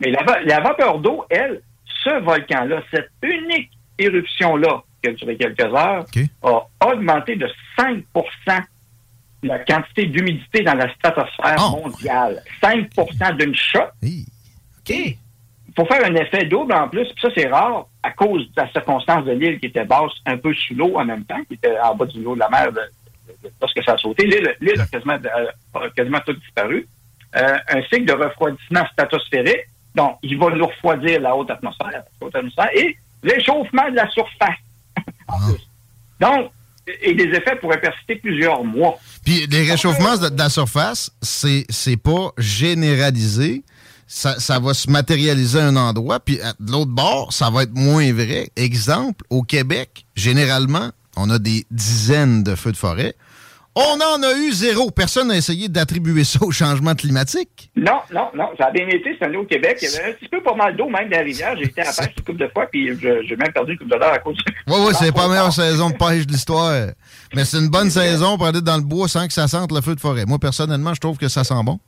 Mais 0.00 0.10
la, 0.44 0.60
vapeur 0.60 0.98
d'eau, 0.98 1.24
elle, 1.30 1.60
ce 2.02 2.20
volcan-là, 2.20 2.82
cette 2.90 3.10
unique 3.22 3.70
éruption-là, 3.98 4.82
qui 5.02 5.10
a 5.10 5.12
duré 5.12 5.36
quelques 5.36 5.60
heures, 5.60 6.04
a 6.42 6.92
augmenté 6.92 7.36
de 7.36 7.48
5 7.78 8.04
la 9.42 9.58
quantité 9.60 10.06
d'humidité 10.06 10.62
dans 10.62 10.74
la 10.74 10.92
stratosphère 10.94 11.56
ah, 11.58 11.70
mondiale. 11.70 12.42
5% 12.62 13.36
d'une 13.36 13.54
shot. 13.54 13.80
Il 14.88 15.16
faut 15.76 15.86
faire 15.86 16.04
un 16.04 16.14
effet 16.16 16.44
double 16.44 16.74
en 16.74 16.88
plus, 16.88 17.06
puis 17.06 17.20
ça 17.22 17.28
c'est 17.34 17.48
rare 17.48 17.86
à 18.02 18.10
cause 18.10 18.42
de 18.42 18.60
la 18.60 18.70
circonstance 18.70 19.24
de 19.24 19.32
l'île 19.32 19.58
qui 19.58 19.66
était 19.66 19.84
basse, 19.84 20.12
un 20.26 20.36
peu 20.36 20.52
sous 20.54 20.74
l'eau 20.74 20.98
en 20.98 21.04
même 21.04 21.24
temps, 21.24 21.42
qui 21.48 21.54
était 21.54 21.78
en 21.80 21.94
bas 21.94 22.04
du 22.06 22.18
niveau 22.18 22.34
de 22.34 22.40
la 22.40 22.50
mer 22.50 22.68
lorsque 23.60 23.82
ça 23.84 23.92
a 23.92 23.98
sauté. 23.98 24.26
L'île 24.26 24.80
a 24.80 24.86
quasiment, 24.86 25.14
a 25.74 25.90
quasiment 25.90 26.20
tout 26.26 26.34
disparu. 26.34 26.86
Euh, 27.34 27.56
un 27.68 27.82
cycle 27.84 28.04
de 28.04 28.12
refroidissement 28.12 28.84
stratosphérique, 28.92 29.66
donc 29.94 30.18
il 30.22 30.38
va 30.38 30.50
nous 30.50 30.66
refroidir 30.66 31.20
la 31.20 31.34
haute 31.34 31.50
atmosphère, 31.50 31.90
la 31.90 32.04
haute 32.20 32.36
atmosphère 32.36 32.68
et 32.74 32.96
l'échauffement 33.22 33.90
de 33.90 33.96
la 33.96 34.08
surface. 34.10 34.58
en 35.28 35.34
ah. 35.34 35.36
plus. 35.48 35.68
Donc, 36.20 36.52
et 36.86 37.14
des 37.14 37.24
effets 37.24 37.56
pourraient 37.60 37.80
persister 37.80 38.16
plusieurs 38.16 38.64
mois. 38.64 38.98
Puis 39.24 39.46
les 39.46 39.70
réchauffements 39.70 40.16
de, 40.16 40.36
la 40.36 40.48
surface, 40.48 41.10
c'est, 41.22 41.64
c'est 41.68 41.96
pas 41.96 42.32
généralisé. 42.38 43.62
Ça, 44.06 44.38
ça, 44.38 44.58
va 44.58 44.74
se 44.74 44.90
matérialiser 44.90 45.58
à 45.58 45.66
un 45.68 45.76
endroit, 45.76 46.20
puis 46.20 46.38
de 46.60 46.72
l'autre 46.72 46.90
bord, 46.90 47.32
ça 47.32 47.48
va 47.48 47.62
être 47.62 47.74
moins 47.74 48.12
vrai. 48.12 48.50
Exemple, 48.56 49.24
au 49.30 49.42
Québec, 49.42 50.04
généralement, 50.16 50.90
on 51.16 51.30
a 51.30 51.38
des 51.38 51.64
dizaines 51.70 52.42
de 52.42 52.54
feux 52.54 52.72
de 52.72 52.76
forêt. 52.76 53.14
On 53.74 53.98
en 54.00 54.22
a 54.22 54.34
eu 54.34 54.52
zéro. 54.52 54.90
Personne 54.90 55.28
n'a 55.28 55.36
essayé 55.36 55.66
d'attribuer 55.68 56.24
ça 56.24 56.38
au 56.42 56.50
changement 56.50 56.94
climatique. 56.94 57.70
Non, 57.74 58.00
non, 58.12 58.28
non. 58.34 58.50
Ça 58.58 58.66
a 58.66 58.70
bien 58.70 58.86
été 58.86 59.14
cette 59.14 59.22
année 59.22 59.38
au 59.38 59.44
Québec. 59.44 59.78
Il 59.80 59.88
y 59.88 59.96
avait 59.96 60.10
un 60.10 60.12
petit 60.12 60.28
peu 60.28 60.42
pas 60.42 60.54
mal 60.54 60.76
d'eau, 60.76 60.90
même 60.90 61.08
dans 61.08 61.16
la 61.16 61.22
rivière. 61.22 61.56
J'ai 61.56 61.64
été 61.64 61.80
à 61.80 61.84
la 61.84 61.92
pêche 61.92 62.14
une 62.18 62.24
couple 62.24 62.38
de 62.38 62.48
fois, 62.48 62.66
puis 62.70 62.90
j'ai 63.00 63.36
même 63.36 63.52
perdu 63.52 63.72
une 63.72 63.78
couple 63.78 63.90
de 63.90 63.94
dollars 63.94 64.12
à 64.12 64.18
cause 64.18 64.36
de... 64.36 64.42
Oui, 64.68 64.76
oui, 64.86 64.92
c'est 64.98 65.12
pas 65.12 65.22
la 65.22 65.28
meilleure 65.28 65.52
saison 65.52 65.88
de 65.88 65.96
pêche 65.96 66.26
de 66.26 66.32
l'histoire. 66.32 66.88
Mais 67.34 67.46
c'est 67.46 67.58
une 67.58 67.70
bonne 67.70 67.88
saison 67.88 68.36
pour 68.36 68.46
aller 68.46 68.60
dans 68.60 68.76
le 68.76 68.82
bois 68.82 69.08
sans 69.08 69.26
que 69.26 69.32
ça 69.32 69.48
sente 69.48 69.72
le 69.72 69.80
feu 69.80 69.94
de 69.94 70.00
forêt. 70.00 70.26
Moi, 70.26 70.38
personnellement, 70.38 70.92
je 70.92 71.00
trouve 71.00 71.16
que 71.16 71.28
ça 71.28 71.42
sent 71.42 71.62
bon. 71.64 71.78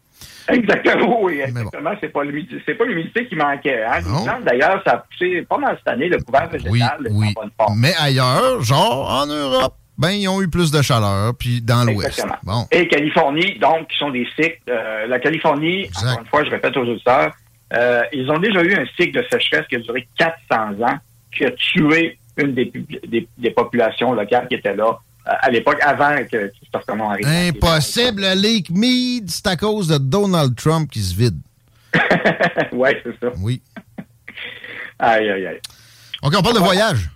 Exactement, 0.49 1.23
oui. 1.23 1.41
Exactement. 1.41 1.91
C'est 2.01 2.09
pas 2.09 2.25
l'humidité 2.25 3.27
qui 3.29 3.37
manquait. 3.37 3.85
Hein. 3.85 4.01
D'ailleurs, 4.45 4.83
ça 4.87 4.93
a 4.93 4.97
poussé 4.99 5.43
pas 5.43 5.59
mal 5.59 5.77
cette 5.79 5.89
année, 5.89 6.09
le 6.09 6.19
couvert 6.23 6.49
végétal 6.49 6.99
oui, 7.01 7.11
oui. 7.13 7.29
en 7.29 7.43
bonne 7.43 7.51
forme. 7.59 7.79
Mais 7.79 7.95
ailleurs, 7.99 8.63
genre 8.63 9.11
en 9.11 9.27
Europe, 9.27 9.75
ben, 9.97 10.11
ils 10.11 10.29
ont 10.29 10.43
eu 10.43 10.49
plus 10.49 10.71
de 10.71 10.83
chaleur, 10.83 11.35
puis 11.37 11.61
dans 11.61 11.85
l'ouest. 11.85 12.25
Bon. 12.43 12.67
Et 12.73 12.89
Californie, 12.89 13.59
donc, 13.59 13.89
qui 13.89 13.97
sont 13.97 14.11
des 14.11 14.27
cycles. 14.37 14.59
Euh, 14.69 15.07
la 15.07 15.21
Californie, 15.21 15.89
encore 15.97 16.21
une 16.21 16.27
fois, 16.27 16.45
je 16.45 16.51
répète 16.51 16.77
aux 16.77 16.83
auditeurs, 16.83 17.33
euh, 17.73 18.03
ils 18.13 18.29
ont 18.31 18.39
déjà 18.39 18.63
eu 18.63 18.75
un 18.75 18.85
cycle 18.99 19.21
de 19.21 19.27
sécheresse 19.31 19.67
qui 19.69 19.77
a 19.77 19.79
duré 19.79 20.07
400 20.19 20.83
ans, 20.83 20.99
qui 21.37 21.45
a 21.45 21.51
tué 21.53 22.19
une 22.37 22.55
des, 22.55 22.73
des, 23.39 23.51
populations 23.51 24.13
locales 24.13 24.49
qui 24.49 24.57
étaient 24.57 24.75
là 24.75 24.99
euh, 25.27 25.33
à 25.41 25.51
l'époque, 25.51 25.79
avant 25.81 26.17
que 26.31 26.53
Christophe 26.59 26.85
Colomb 26.87 27.11
arrive. 27.11 27.27
Impossible, 27.27 28.23
le 28.23 28.35
Lake 28.35 28.71
Mead, 28.71 29.31
c'est 29.31 29.47
à 29.47 29.57
cause 29.57 29.89
de 29.89 29.99
Donald 29.99 30.57
Trump 30.57 30.91
qui 30.91 31.01
se 31.01 31.15
vide. 31.15 31.39
oui, 32.73 32.91
c'est 33.05 33.19
ça. 33.21 33.33
Oui. 33.39 33.63
aïe, 34.99 35.31
aïe, 35.31 35.47
aïe. 35.47 35.61
OK, 36.23 36.35
on 36.37 36.43
parle 36.43 36.57
de 36.57 36.61
voyage. 36.61 37.11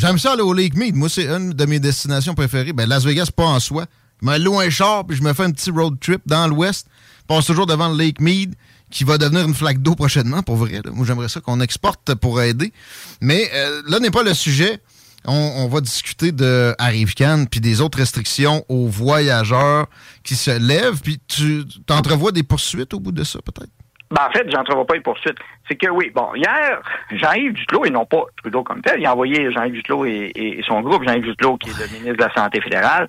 J'aime 0.00 0.18
ça 0.18 0.32
aller 0.32 0.40
au 0.40 0.54
Lake 0.54 0.78
Mead. 0.78 0.96
Moi, 0.96 1.10
c'est 1.10 1.26
une 1.26 1.52
de 1.52 1.66
mes 1.66 1.78
destinations 1.78 2.34
préférées. 2.34 2.72
Ben, 2.72 2.88
Las 2.88 3.04
Vegas, 3.04 3.28
pas 3.36 3.44
en 3.44 3.60
soi. 3.60 3.84
Je 4.22 4.26
me 4.26 4.38
loue 4.38 4.58
un 4.58 4.70
char, 4.70 5.06
puis 5.06 5.14
je 5.14 5.22
me 5.22 5.34
fais 5.34 5.42
un 5.42 5.50
petit 5.50 5.70
road 5.70 5.98
trip 6.00 6.22
dans 6.24 6.48
l'ouest. 6.48 6.86
Passe 7.26 7.44
toujours 7.44 7.66
devant 7.66 7.90
le 7.90 7.98
Lake 7.98 8.18
Mead, 8.18 8.54
qui 8.90 9.04
va 9.04 9.18
devenir 9.18 9.46
une 9.46 9.54
flaque 9.54 9.82
d'eau 9.82 9.94
prochainement, 9.94 10.42
pour 10.42 10.56
vrai. 10.56 10.80
Moi, 10.90 11.04
j'aimerais 11.06 11.28
ça 11.28 11.42
qu'on 11.42 11.60
exporte 11.60 12.14
pour 12.14 12.40
aider. 12.40 12.72
Mais 13.20 13.50
euh, 13.52 13.82
là 13.88 13.98
n'est 13.98 14.10
pas 14.10 14.22
le 14.22 14.32
sujet. 14.32 14.80
On, 15.26 15.68
va 15.68 15.82
discuter 15.82 16.32
de 16.32 16.74
Arrive-Can, 16.78 17.44
puis 17.44 17.60
des 17.60 17.82
autres 17.82 17.98
restrictions 17.98 18.64
aux 18.70 18.88
voyageurs 18.88 19.86
qui 20.24 20.34
se 20.34 20.50
lèvent. 20.50 21.02
Puis 21.02 21.20
tu 21.28 21.62
entrevois 21.90 22.32
des 22.32 22.42
poursuites 22.42 22.94
au 22.94 23.00
bout 23.00 23.12
de 23.12 23.22
ça, 23.22 23.38
peut-être? 23.44 23.70
Ben, 24.10 24.26
en 24.28 24.30
fait, 24.32 24.50
j'entrevois 24.50 24.84
pas 24.84 24.94
les 24.94 25.00
poursuites. 25.00 25.38
C'est 25.68 25.76
que 25.76 25.88
oui, 25.88 26.10
bon, 26.12 26.34
hier, 26.34 26.82
Jean-Yves 27.12 27.52
Duclos, 27.52 27.84
et 27.84 27.90
non 27.90 28.04
pas 28.04 28.24
Trudeau 28.38 28.64
comme 28.64 28.82
tel, 28.82 28.98
il 28.98 29.06
a 29.06 29.12
envoyé 29.12 29.52
Jean-Yves 29.52 29.74
Duclos 29.74 30.04
et, 30.04 30.60
son 30.66 30.80
groupe, 30.80 31.04
Jean-Yves 31.04 31.26
Duclos, 31.26 31.58
qui 31.58 31.70
est 31.70 31.78
le 31.78 31.92
ministre 31.92 32.16
de 32.16 32.22
la 32.24 32.34
Santé 32.34 32.60
fédérale, 32.60 33.06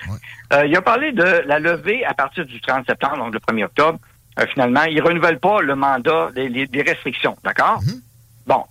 euh, 0.53 0.65
il 0.67 0.75
a 0.75 0.81
parlé 0.81 1.11
de 1.11 1.41
la 1.47 1.57
levée 1.57 2.05
à 2.05 2.13
partir 2.13 2.45
du 2.45 2.61
30 2.61 2.85
septembre, 2.85 3.17
donc 3.17 3.33
le 3.33 3.39
1er 3.39 3.65
octobre. 3.65 3.97
Euh, 4.39 4.45
finalement, 4.53 4.83
il 4.83 5.01
renouvelle 5.01 5.39
pas 5.39 5.61
le 5.61 5.75
mandat 5.75 6.29
des, 6.35 6.83
restrictions, 6.85 7.35
d'accord? 7.43 7.81
Mm-hmm. 7.81 8.01
Bon, 8.45 8.63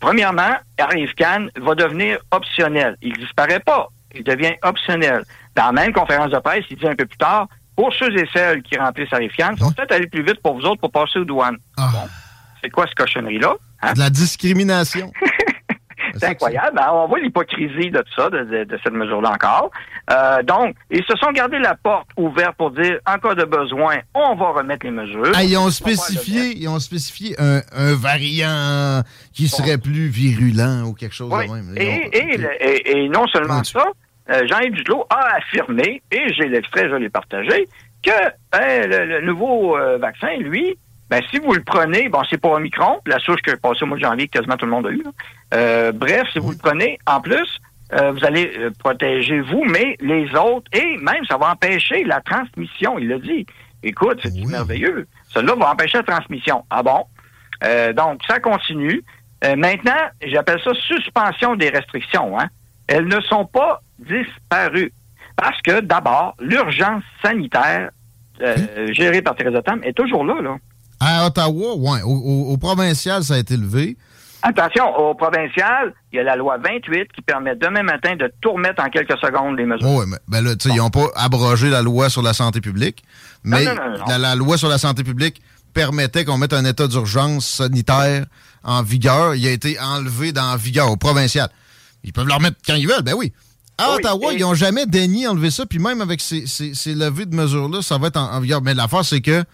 premièrement, 0.00 0.56
Arrive 0.78 1.14
Cannes 1.14 1.50
va 1.56 1.74
devenir 1.74 2.18
optionnel. 2.30 2.96
Il 3.00 3.16
disparaît 3.16 3.60
pas, 3.60 3.88
il 4.14 4.22
devient 4.22 4.54
optionnel. 4.62 5.24
Dans 5.56 5.66
la 5.66 5.72
même 5.72 5.92
conférence 5.94 6.30
de 6.30 6.38
presse, 6.38 6.64
il 6.70 6.76
dit 6.76 6.86
un 6.86 6.94
peu 6.94 7.06
plus 7.06 7.18
tard, 7.18 7.48
pour 7.80 7.94
ceux 7.94 8.14
et 8.14 8.28
celles 8.34 8.62
qui 8.62 8.76
remplissent 8.76 9.10
Arifian, 9.10 9.56
sont 9.56 9.72
peut-être 9.72 9.92
aller 9.92 10.06
plus 10.06 10.22
vite 10.22 10.42
pour 10.42 10.54
vous 10.54 10.66
autres 10.66 10.82
pour 10.82 10.92
passer 10.92 11.18
aux 11.18 11.24
douanes. 11.24 11.56
Ah. 11.78 11.88
c'est 12.62 12.68
quoi 12.68 12.84
cette 12.86 12.94
cochonnerie-là? 12.94 13.54
Hein? 13.80 13.94
De 13.94 14.00
la 14.00 14.10
discrimination. 14.10 15.10
c'est 16.14 16.26
incroyable. 16.26 16.78
Hein? 16.78 16.90
on 16.92 17.08
voit 17.08 17.20
l'hypocrisie 17.20 17.90
de 17.90 18.00
tout 18.00 18.12
ça, 18.14 18.28
de, 18.28 18.66
cette 18.84 18.92
mesure-là 18.92 19.30
encore. 19.30 19.70
Euh, 20.10 20.42
donc, 20.42 20.76
ils 20.90 21.02
se 21.04 21.16
sont 21.16 21.32
gardés 21.32 21.58
la 21.58 21.74
porte 21.74 22.08
ouverte 22.18 22.54
pour 22.58 22.70
dire, 22.72 22.98
en 23.06 23.16
cas 23.16 23.34
de 23.34 23.44
besoin, 23.44 23.96
on 24.12 24.34
va 24.34 24.50
remettre 24.50 24.84
les 24.84 24.92
mesures. 24.92 25.32
Ah, 25.34 25.42
ils 25.42 25.56
ont 25.56 25.70
spécifié, 25.70 26.54
ils 26.58 26.68
ont 26.68 26.80
spécifié 26.80 27.34
un, 27.40 27.62
variant 27.94 29.02
qui 29.32 29.48
serait 29.48 29.78
plus 29.78 30.08
virulent 30.08 30.84
ou 30.84 30.92
quelque 30.92 31.14
chose 31.14 31.30
de 31.30 31.50
même. 31.50 31.74
Et, 31.78 33.08
non 33.08 33.26
seulement 33.28 33.64
ça, 33.64 33.86
euh, 34.30 34.46
Jean-Yves 34.46 34.74
Duclos 34.74 35.06
a 35.10 35.36
affirmé, 35.36 36.02
et 36.10 36.32
j'ai 36.34 36.48
l'extrait, 36.48 36.88
je 36.88 36.94
l'ai 36.96 37.10
partagé, 37.10 37.68
que 38.02 38.10
ben, 38.52 38.88
le, 38.88 39.20
nouveau 39.22 39.76
euh, 39.76 39.98
vaccin, 39.98 40.36
lui, 40.38 40.76
ben, 41.10 41.20
si 41.28 41.40
vous 41.40 41.52
le 41.52 41.62
prenez, 41.62 42.08
bon, 42.08 42.22
c'est 42.30 42.38
pour 42.38 42.52
Omicron, 42.52 43.00
la 43.04 43.18
souche 43.18 43.42
que 43.42 43.56
passé 43.56 43.82
au 43.82 43.86
mois 43.86 43.96
de 43.96 44.02
janvier, 44.02 44.28
quasiment 44.28 44.56
tout 44.56 44.66
le 44.66 44.70
monde 44.70 44.86
a 44.86 44.90
eu. 44.90 45.02
Euh, 45.52 45.90
bref, 45.90 46.28
si 46.32 46.38
vous 46.38 46.52
le 46.52 46.56
prenez, 46.56 47.00
en 47.04 47.20
plus, 47.20 47.58
euh, 47.92 48.12
vous 48.12 48.24
allez 48.24 48.52
euh, 48.56 48.70
protéger 48.78 49.40
vous, 49.40 49.64
mais 49.64 49.96
les 50.00 50.32
autres, 50.36 50.70
et 50.72 50.96
même 50.98 51.24
ça 51.28 51.36
va 51.36 51.50
empêcher 51.50 52.04
la 52.04 52.20
transmission, 52.20 52.96
il 53.00 53.08
l'a 53.08 53.18
dit. 53.18 53.44
Écoute, 53.82 54.20
c'est 54.22 54.32
merveilleux. 54.46 55.08
Cela 55.30 55.54
va 55.56 55.72
empêcher 55.72 55.98
la 55.98 56.04
transmission. 56.04 56.64
Ah 56.70 56.82
bon? 56.82 57.04
donc, 57.94 58.20
ça 58.26 58.38
continue. 58.38 59.02
maintenant, 59.56 60.00
j'appelle 60.22 60.60
ça 60.62 60.72
suspension 60.74 61.56
des 61.56 61.70
restrictions. 61.70 62.38
Hein? 62.38 62.46
Elles 62.86 63.06
ne 63.06 63.20
sont 63.20 63.44
pas 63.44 63.82
disparues. 64.00 64.92
Parce 65.36 65.60
que, 65.62 65.80
d'abord, 65.80 66.34
l'urgence 66.40 67.02
sanitaire 67.22 67.90
gérée 68.92 69.22
par 69.22 69.34
Thérèse 69.36 69.62
Tam 69.64 69.80
est 69.84 69.96
toujours 69.96 70.24
là, 70.24 70.40
là. 70.40 70.56
À 71.00 71.26
Ottawa, 71.26 71.74
oui. 71.76 71.98
Au, 72.04 72.56
provincial, 72.58 73.22
ça 73.22 73.34
a 73.34 73.38
été 73.38 73.56
levé. 73.56 73.96
Attention, 74.42 74.84
au 74.96 75.14
provincial, 75.14 75.94
il 76.12 76.16
y 76.16 76.18
a 76.18 76.22
la 76.22 76.36
loi 76.36 76.58
28 76.58 77.12
qui 77.12 77.22
permet 77.22 77.56
demain 77.56 77.82
matin 77.82 78.16
de 78.16 78.30
tout 78.40 78.52
remettre 78.52 78.82
en 78.82 78.88
quelques 78.88 79.18
secondes 79.18 79.56
les 79.58 79.66
mesures. 79.66 79.88
Oui, 79.88 80.04
mais 80.06 80.16
ben 80.28 80.42
là, 80.42 80.54
ils 80.64 80.76
n'ont 80.76 80.90
pas 80.90 81.06
abrogé 81.14 81.68
la 81.68 81.82
loi 81.82 82.08
sur 82.08 82.22
la 82.22 82.32
santé 82.32 82.60
publique, 82.60 83.02
mais 83.44 83.64
la, 84.06 84.34
loi 84.34 84.56
sur 84.56 84.68
la 84.68 84.78
santé 84.78 85.04
publique 85.04 85.42
permettait 85.74 86.24
qu'on 86.24 86.38
mette 86.38 86.52
un 86.52 86.64
état 86.64 86.86
d'urgence 86.86 87.46
sanitaire 87.46 88.24
en 88.64 88.82
vigueur. 88.82 89.34
Il 89.34 89.46
a 89.46 89.50
été 89.50 89.78
enlevé 89.78 90.32
dans 90.32 90.56
vigueur 90.56 90.90
au 90.90 90.96
provincial. 90.96 91.48
Ils 92.02 92.12
peuvent 92.12 92.26
le 92.26 92.34
remettre 92.34 92.56
quand 92.66 92.74
ils 92.74 92.88
veulent, 92.88 93.02
ben 93.02 93.14
oui. 93.14 93.32
À 93.80 93.94
Ottawa, 93.94 94.32
ils 94.32 94.40
n'ont 94.40 94.54
jamais 94.54 94.86
daigné 94.86 95.26
enlever 95.26 95.50
ça, 95.50 95.66
puis 95.66 95.78
même 95.78 96.00
avec 96.00 96.20
ces, 96.20 96.46
ces, 96.46 96.94
levées 96.94 97.26
de 97.26 97.34
mesures-là, 97.34 97.82
ça 97.82 97.98
va 97.98 98.08
être 98.08 98.16
en, 98.16 98.32
en 98.32 98.40
vigueur. 98.40 98.62
Mais 98.62 98.74
l'affaire, 98.74 99.04
c'est 99.04 99.20
que 99.20 99.44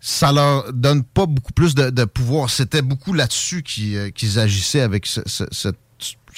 ça 0.00 0.32
leur 0.32 0.72
donne 0.72 1.04
pas 1.04 1.26
beaucoup 1.26 1.52
plus 1.52 1.74
de, 1.74 2.04
pouvoir. 2.04 2.48
C'était 2.50 2.82
beaucoup 2.82 3.12
là-dessus 3.12 3.62
euh, 3.80 4.10
qu'ils 4.10 4.38
agissaient 4.38 4.80
avec 4.80 5.06
ce, 5.06 5.22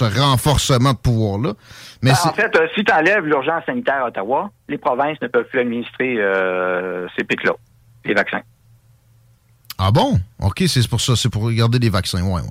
renforcement 0.01 0.93
de 0.93 0.99
pouvoir-là. 0.99 1.55
Mais 2.03 2.11
ben, 2.11 2.31
en 2.31 2.35
fait, 2.35 2.57
euh, 2.57 2.67
si 2.75 2.83
tu 2.83 2.93
enlèves 2.93 3.25
l'urgence 3.25 3.65
sanitaire 3.65 4.03
à 4.03 4.09
Ottawa, 4.09 4.51
les 4.69 4.79
provinces 4.79 5.19
ne 5.23 5.29
peuvent 5.29 5.47
plus 5.47 5.61
administrer 5.61 6.17
euh, 6.19 7.07
ces 7.17 7.23
pics-là, 7.23 7.53
les 8.05 8.15
vaccins. 8.15 8.43
Ah 9.79 9.93
bon? 9.93 10.19
OK, 10.41 10.65
c'est 10.67 10.89
pour 10.89 11.01
ça, 11.01 11.15
c'est 11.15 11.31
pour 11.31 11.43
regarder 11.43 11.79
les 11.79 11.89
vaccins. 11.89 12.23
Ouais, 12.23 12.41
ouais. 12.41 12.49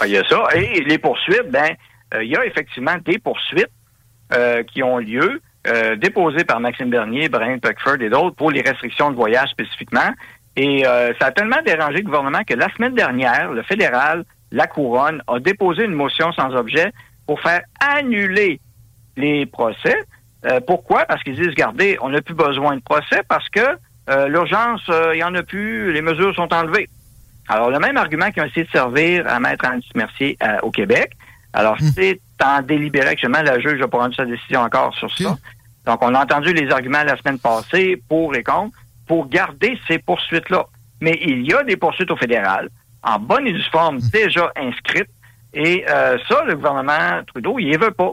Ah, 0.00 0.06
il 0.06 0.12
y 0.12 0.16
a 0.16 0.24
ça. 0.28 0.44
Et 0.54 0.82
les 0.82 0.98
poursuites, 0.98 1.50
ben, 1.50 1.74
il 2.20 2.28
y 2.28 2.36
a 2.36 2.46
effectivement 2.46 2.94
des 3.04 3.18
poursuites 3.18 3.70
qui 4.66 4.82
ont 4.82 4.98
lieu. 4.98 5.40
déposées 5.96 6.44
par 6.44 6.60
Maxime 6.60 6.90
Bernier, 6.90 7.28
Brian 7.28 7.58
Peckford 7.58 8.00
et 8.00 8.10
d'autres 8.10 8.36
pour 8.36 8.50
les 8.50 8.60
restrictions 8.60 9.10
de 9.10 9.16
voyage 9.16 9.48
spécifiquement. 9.50 10.10
Et 10.56 10.86
euh, 10.86 11.12
ça 11.20 11.26
a 11.26 11.32
tellement 11.32 11.62
dérangé 11.64 11.98
le 11.98 12.04
gouvernement 12.04 12.44
que 12.46 12.54
la 12.54 12.72
semaine 12.74 12.94
dernière, 12.94 13.52
le 13.52 13.62
fédéral, 13.62 14.24
la 14.52 14.66
couronne, 14.66 15.22
a 15.26 15.40
déposé 15.40 15.84
une 15.84 15.94
motion 15.94 16.32
sans 16.32 16.54
objet 16.54 16.92
pour 17.26 17.40
faire 17.40 17.62
annuler 17.80 18.60
les 19.16 19.46
procès. 19.46 19.96
Euh, 20.46 20.60
pourquoi? 20.64 21.06
Parce 21.06 21.22
qu'ils 21.22 21.34
disent, 21.34 21.48
regardez, 21.48 21.96
on 22.00 22.10
n'a 22.10 22.20
plus 22.20 22.34
besoin 22.34 22.76
de 22.76 22.82
procès 22.82 23.22
parce 23.28 23.48
que 23.48 23.60
euh, 24.10 24.28
l'urgence, 24.28 24.82
il 24.88 25.16
n'y 25.16 25.24
en 25.24 25.34
a 25.34 25.42
plus, 25.42 25.92
les 25.92 26.02
mesures 26.02 26.34
sont 26.34 26.52
enlevées. 26.52 26.88
Alors, 27.48 27.70
le 27.70 27.78
même 27.78 27.96
argument 27.96 28.30
qu'ils 28.30 28.42
ont 28.42 28.46
essayé 28.46 28.64
de 28.64 28.70
servir 28.70 29.26
à 29.26 29.40
Maître 29.40 29.66
Andy 29.68 29.88
Mercier 29.94 30.38
au 30.62 30.70
Québec. 30.70 31.12
Alors, 31.52 31.76
hmm. 31.76 31.90
c'est 31.94 32.20
en 32.42 32.62
délibéré 32.62 33.08
actuellement, 33.08 33.42
la 33.42 33.60
juge 33.60 33.80
n'a 33.80 33.88
pas 33.88 33.98
rendu 33.98 34.14
sa 34.14 34.24
décision 34.24 34.60
encore 34.60 34.94
sur 34.94 35.14
ça. 35.16 35.36
Donc, 35.86 36.02
on 36.02 36.14
a 36.14 36.22
entendu 36.22 36.52
les 36.52 36.70
arguments 36.70 37.04
la 37.04 37.16
semaine 37.16 37.38
passée 37.38 38.02
pour 38.08 38.34
et 38.34 38.42
contre 38.42 38.76
pour 39.06 39.28
garder 39.28 39.78
ces 39.86 39.98
poursuites-là. 39.98 40.66
Mais 41.00 41.18
il 41.20 41.42
y 41.42 41.52
a 41.52 41.62
des 41.62 41.76
poursuites 41.76 42.10
au 42.10 42.16
fédéral, 42.16 42.68
en 43.02 43.18
bonne 43.18 43.46
et 43.46 43.52
due 43.52 43.62
forme, 43.70 43.96
hmm. 43.96 44.08
déjà 44.12 44.50
inscrites. 44.56 45.10
Et 45.52 45.84
euh, 45.88 46.18
ça, 46.28 46.44
le 46.46 46.56
gouvernement 46.56 47.22
Trudeau, 47.26 47.58
il 47.58 47.70
ne 47.70 47.78
veut 47.78 47.90
pas. 47.90 48.12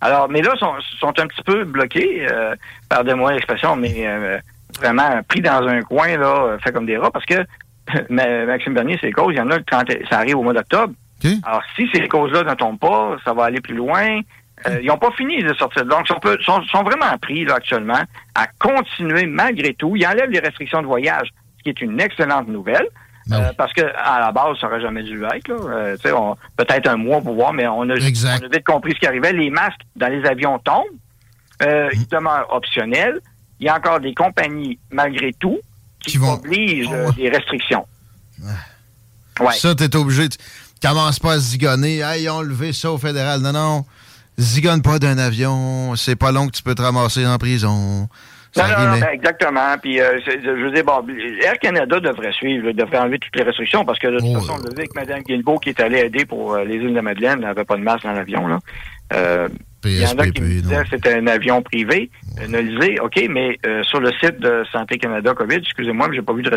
Alors, 0.00 0.28
mais 0.28 0.42
là, 0.42 0.52
sont, 0.58 0.74
sont 0.98 1.18
un 1.20 1.26
petit 1.26 1.42
peu 1.44 1.64
bloqués, 1.64 2.26
euh, 2.28 2.56
pardonnez-moi 2.88 3.34
l'expression, 3.34 3.76
mais 3.76 4.06
euh, 4.06 4.38
vraiment 4.80 5.22
pris 5.28 5.40
dans 5.40 5.66
un 5.66 5.80
coin, 5.82 6.16
là, 6.16 6.58
fait 6.62 6.72
comme 6.72 6.86
des 6.86 6.98
rats, 6.98 7.12
parce 7.12 7.24
que 7.24 7.46
Maxime 8.10 8.74
Bernier, 8.74 8.98
c'est 9.00 9.06
les 9.06 9.12
causes, 9.12 9.32
il 9.34 9.38
y 9.38 9.40
en 9.40 9.50
a 9.50 9.58
le 9.58 9.64
30, 9.64 9.90
ça 10.10 10.18
arrive 10.18 10.36
au 10.36 10.42
mois 10.42 10.52
d'octobre. 10.52 10.92
Alors, 11.44 11.62
si 11.76 11.88
ces 11.92 12.08
causes-là 12.08 12.44
ne 12.44 12.54
tombent 12.54 12.78
pas, 12.78 13.16
ça 13.24 13.32
va 13.32 13.44
aller 13.44 13.60
plus 13.60 13.74
loin. 13.74 14.20
Euh, 14.66 14.78
ils 14.80 14.86
n'ont 14.86 14.98
pas 14.98 15.10
fini 15.12 15.42
de 15.42 15.52
sortir. 15.54 15.84
Donc, 15.86 16.08
ils 16.08 16.44
sont, 16.44 16.62
sont, 16.62 16.82
vraiment 16.82 17.16
pris 17.20 17.44
là, 17.44 17.54
actuellement 17.54 18.02
à 18.34 18.46
continuer 18.58 19.26
malgré 19.26 19.74
tout. 19.74 19.96
Ils 19.96 20.06
enlèvent 20.06 20.30
les 20.30 20.38
restrictions 20.38 20.82
de 20.82 20.86
voyage, 20.86 21.28
ce 21.58 21.62
qui 21.64 21.68
est 21.70 21.80
une 21.80 22.00
excellente 22.00 22.48
nouvelle. 22.48 22.88
Ben 23.26 23.40
euh, 23.40 23.52
parce 23.56 23.72
que 23.72 23.82
à 23.82 24.18
la 24.18 24.32
base, 24.32 24.58
ça 24.60 24.66
n'aurait 24.66 24.80
jamais 24.80 25.02
dû 25.04 25.22
être. 25.24 25.50
Euh, 25.50 25.96
peut-être 26.56 26.88
un 26.88 26.96
mois 26.96 27.20
pour 27.20 27.34
voir, 27.34 27.52
mais 27.52 27.66
on 27.68 27.88
a, 27.88 27.94
vite 27.94 28.64
compris 28.64 28.92
ce 28.94 28.98
qui 28.98 29.06
arrivait. 29.06 29.32
Les 29.32 29.50
masques 29.50 29.80
dans 29.94 30.08
les 30.08 30.24
avions 30.28 30.58
tombent. 30.58 30.84
Euh, 31.62 31.88
Ils 31.92 32.08
demeurent 32.08 32.52
optionnels. 32.52 33.20
Il 33.60 33.66
y 33.66 33.68
a 33.68 33.76
encore 33.76 34.00
des 34.00 34.12
compagnies, 34.12 34.78
malgré 34.90 35.32
tout, 35.34 35.60
qui, 36.00 36.18
obligent 36.18 36.90
oh. 36.92 37.12
des 37.12 37.28
restrictions. 37.28 37.86
Ouais. 39.40 39.52
Ça, 39.52 39.74
tu 39.74 39.84
es 39.84 39.96
obligé. 39.96 40.28
Tu 40.28 40.38
commences 40.86 41.18
pas 41.18 41.32
à 41.32 41.38
zigonner. 41.38 42.00
Hey, 42.00 42.24
ils 42.24 42.30
ont 42.30 42.42
levé 42.42 42.72
ça 42.72 42.90
au 42.90 42.98
fédéral. 42.98 43.40
Non, 43.40 43.52
non 43.52 43.84
zigonne 44.38 44.82
pas 44.82 44.98
d'un 44.98 45.18
avion, 45.18 45.94
c'est 45.96 46.16
pas 46.16 46.32
long 46.32 46.46
que 46.46 46.52
tu 46.52 46.62
peux 46.62 46.74
te 46.74 46.82
ramasser 46.82 47.26
en 47.26 47.38
prison. 47.38 48.08
Non, 48.54 48.64
non, 48.64 48.98
ben, 49.00 49.08
exactement. 49.12 49.78
Puis, 49.80 49.98
euh, 49.98 50.20
je 50.26 50.50
veux 50.50 50.70
dire, 50.72 50.84
bon, 50.84 51.02
Air 51.42 51.58
Canada 51.58 51.98
devrait 52.00 52.32
suivre, 52.32 52.70
devrait 52.72 52.98
enlever 52.98 53.18
toutes 53.18 53.34
les 53.34 53.44
restrictions 53.44 53.82
parce 53.84 53.98
que 53.98 54.08
de 54.08 54.18
toute 54.18 54.28
oh, 54.28 54.40
façon, 54.40 54.54
on 54.58 54.62
l'a 54.62 54.70
vu 54.74 54.78
avec 54.78 54.94
Mme 54.94 55.22
Guilbeault 55.22 55.58
qui 55.58 55.70
est 55.70 55.80
allée 55.80 56.00
aider 56.00 56.26
pour 56.26 56.52
euh, 56.52 56.64
les 56.64 56.74
îles 56.74 56.92
de 56.92 57.00
Madeleine, 57.00 57.38
elle 57.38 57.46
n'avait 57.46 57.64
pas 57.64 57.76
de 57.76 57.82
masque 57.82 58.04
dans 58.04 58.12
l'avion. 58.12 58.46
là. 58.46 58.58
Euh, 59.14 59.48
il 59.84 60.00
y 60.00 60.06
en 60.06 60.18
a 60.18 60.28
qui 60.28 60.42
me 60.42 60.60
disaient 60.60 60.82
que 60.84 60.90
c'était 60.90 61.14
un 61.14 61.26
avion 61.26 61.62
privé. 61.62 62.10
Ouais. 62.38 63.00
OK, 63.00 63.24
mais 63.28 63.58
sur 63.82 64.00
le 64.00 64.12
site 64.22 64.38
de 64.38 64.64
Santé 64.70 64.96
Canada 64.98 65.34
COVID, 65.34 65.56
excusez-moi, 65.56 66.08
mais 66.08 66.16
j'ai 66.16 66.22
pas 66.22 66.34
vu 66.34 66.42
de 66.42 66.50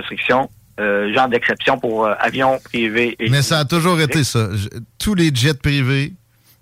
restriction, 0.77 1.13
genre 1.13 1.29
d'exception 1.29 1.79
pour 1.79 2.07
avions 2.07 2.59
privés. 2.63 3.15
mais 3.29 3.41
ça 3.41 3.59
a 3.59 3.65
toujours 3.65 3.99
été 4.01 4.23
ça. 4.23 4.49
tous 4.99 5.15
les 5.15 5.33
jets 5.33 5.53
privés, 5.53 6.13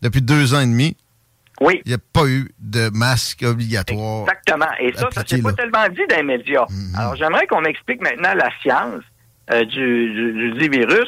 depuis 0.02 0.21
deux 0.21 0.54
ans 0.54 0.60
et 0.60 0.65
demi, 0.65 0.95
oui. 1.62 1.82
Il 1.86 1.89
n'y 1.89 1.95
a 1.95 1.99
pas 2.12 2.28
eu 2.28 2.49
de 2.60 2.89
masque 2.89 3.43
obligatoire. 3.43 4.23
Exactement. 4.23 4.71
Et 4.80 4.93
ça, 4.93 5.10
ça 5.12 5.23
s'est 5.26 5.41
pas 5.41 5.54
tellement 5.54 5.88
dit 5.89 6.02
dans 6.10 6.15
les 6.17 6.23
médias. 6.23 6.65
Mhm. 6.69 6.95
Alors, 6.97 7.15
j'aimerais 7.15 7.47
qu'on 7.47 7.62
m'explique 7.62 8.02
maintenant 8.02 8.34
la 8.34 8.49
science 8.62 9.04
euh, 9.52 9.63
du, 9.65 10.54
du, 10.54 10.69
virus 10.69 11.08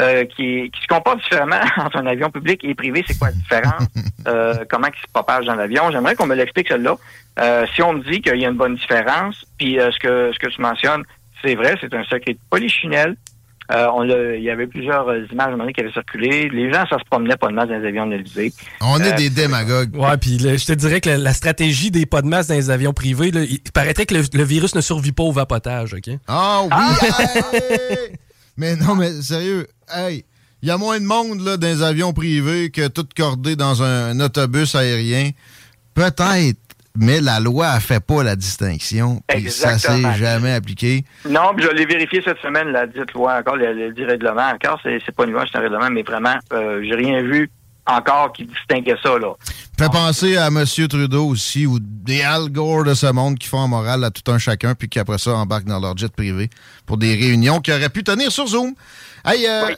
euh, 0.00 0.24
qui, 0.24 0.70
qui, 0.70 0.82
se 0.82 0.86
comporte 0.86 1.18
différemment 1.22 1.60
entre 1.76 1.96
un 1.96 2.06
avion 2.06 2.30
public 2.30 2.62
et 2.64 2.74
privé. 2.74 3.04
C'est 3.06 3.18
quoi 3.18 3.28
la 3.28 3.34
différence? 3.34 3.86
euh, 4.28 4.64
comment 4.70 4.88
il 4.88 5.00
se 5.00 5.12
propage 5.12 5.46
dans 5.46 5.56
l'avion? 5.56 5.90
J'aimerais 5.90 6.14
qu'on 6.14 6.26
me 6.26 6.36
l'explique, 6.36 6.68
celle-là. 6.68 6.96
Euh, 7.38 7.66
si 7.74 7.82
on 7.82 7.94
me 7.94 8.02
dit 8.04 8.20
qu'il 8.20 8.40
y 8.40 8.46
a 8.46 8.48
une 8.48 8.56
bonne 8.56 8.76
différence, 8.76 9.44
puis 9.58 9.78
ce, 9.78 9.98
que, 9.98 10.30
ce 10.32 10.38
que 10.38 10.48
tu 10.48 10.60
mentionnes, 10.60 11.04
c'est 11.44 11.54
vrai, 11.54 11.76
c'est 11.80 11.92
un 11.94 12.04
secret 12.04 12.34
de 12.34 12.38
polichinelle. 12.50 13.16
Euh, 13.70 13.86
on 13.94 14.04
il 14.04 14.42
y 14.42 14.50
avait 14.50 14.66
plusieurs 14.66 15.08
euh, 15.08 15.24
images 15.30 15.54
qui 15.72 15.80
avaient 15.80 15.92
circulé. 15.92 16.48
Les 16.50 16.72
gens, 16.72 16.84
ça 16.90 16.98
se 16.98 17.04
promenait 17.08 17.36
pas 17.36 17.48
de 17.48 17.54
masse 17.54 17.68
dans 17.68 17.78
les 17.78 17.86
avions 17.86 18.06
de 18.06 18.16
l'Élysée. 18.16 18.52
On 18.80 18.98
est 18.98 19.12
euh, 19.12 19.16
des 19.16 19.30
démagogues. 19.30 19.96
Ouais, 19.96 20.16
puis 20.18 20.38
je 20.38 20.66
te 20.66 20.72
dirais 20.72 21.00
que 21.00 21.08
la, 21.08 21.32
stratégie 21.32 21.90
des 21.90 22.04
pas 22.04 22.22
de 22.22 22.26
masse 22.26 22.48
dans 22.48 22.54
les 22.54 22.70
avions 22.70 22.92
privés, 22.92 23.28
il 23.28 23.60
paraîtrait 23.72 24.04
que 24.04 24.14
le, 24.14 24.44
virus 24.44 24.74
ne 24.74 24.80
survit 24.80 25.12
pas 25.12 25.22
au 25.22 25.32
vapotage, 25.32 25.94
OK? 25.94 26.10
Ah 26.26 26.62
oui! 26.64 26.68
Ah! 26.72 27.34
mais 28.56 28.76
non, 28.76 28.94
mais 28.96 29.10
sérieux, 29.22 29.68
hey, 29.90 30.24
il 30.60 30.68
y 30.68 30.72
a 30.72 30.76
moins 30.76 31.00
de 31.00 31.06
monde 31.06 31.40
là, 31.40 31.56
dans 31.56 31.66
les 31.66 31.82
avions 31.82 32.12
privés 32.12 32.70
que 32.70 32.88
tout 32.88 33.06
cordé 33.16 33.56
dans 33.56 33.82
un 33.82 34.18
autobus 34.20 34.74
aérien. 34.74 35.30
Peut-être 35.94 36.58
mais 36.96 37.20
la 37.20 37.40
loi 37.40 37.74
ne 37.74 37.80
fait 37.80 38.04
pas 38.04 38.22
la 38.22 38.36
distinction. 38.36 39.22
Et 39.34 39.48
ça 39.48 39.78
s'est 39.78 40.14
jamais 40.16 40.52
appliqué. 40.52 41.04
Non, 41.28 41.52
je 41.56 41.68
l'ai 41.68 41.86
vérifié 41.86 42.22
cette 42.24 42.38
semaine, 42.38 42.68
la 42.68 42.86
dite 42.86 43.12
loi 43.12 43.38
encore, 43.38 43.56
le, 43.56 43.92
dit 43.92 44.04
règlement 44.04 44.50
encore, 44.50 44.80
c'est, 44.82 45.00
pas 45.14 45.24
une 45.24 45.32
loi, 45.32 45.44
c'est 45.50 45.58
un 45.58 45.62
règlement, 45.62 45.90
mais 45.90 46.02
vraiment, 46.02 46.36
euh, 46.52 46.82
j'ai 46.84 46.94
rien 46.94 47.22
vu 47.22 47.50
encore 47.86 48.32
qui 48.32 48.44
distinguait 48.44 48.96
ça. 49.02 49.18
Là. 49.18 49.34
Fait 49.78 49.90
penser 49.90 50.36
à 50.36 50.46
M. 50.48 50.64
Trudeau 50.88 51.26
aussi, 51.26 51.66
ou 51.66 51.78
des 51.80 52.22
Al 52.22 52.48
Gore 52.50 52.84
de 52.84 52.94
ce 52.94 53.06
monde 53.06 53.38
qui 53.38 53.48
font 53.48 53.58
en 53.58 53.68
morale 53.68 54.04
à 54.04 54.10
tout 54.10 54.30
un 54.30 54.38
chacun, 54.38 54.74
puis 54.74 54.88
qui 54.88 54.98
après 54.98 55.18
ça 55.18 55.32
embarquent 55.32 55.64
dans 55.64 55.80
leur 55.80 55.96
jet 55.96 56.12
privé 56.12 56.50
pour 56.86 56.96
des 56.96 57.14
réunions 57.14 57.60
qui 57.60 57.72
auraient 57.72 57.88
pu 57.88 58.04
tenir 58.04 58.30
sur 58.30 58.46
Zoom. 58.46 58.74
Hey, 59.24 59.46
euh, 59.48 59.74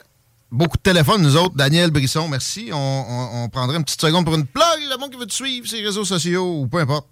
beaucoup 0.51 0.77
de 0.77 0.81
téléphones, 0.81 1.21
nous 1.21 1.37
autres. 1.37 1.55
Daniel 1.55 1.91
Brisson, 1.91 2.27
merci. 2.27 2.69
On, 2.73 3.49
prendrait 3.51 3.77
une 3.77 3.83
petite 3.83 4.01
seconde 4.01 4.25
pour 4.25 4.35
une 4.35 4.45
plug, 4.45 4.74
le 4.95 5.01
monde 5.01 5.11
qui 5.11 5.19
veut 5.19 5.25
te 5.25 5.33
suivre, 5.33 5.67
ses 5.67 5.81
réseaux 5.81 6.05
sociaux 6.05 6.61
ou 6.61 6.67
peu 6.67 6.79
importe. 6.79 7.07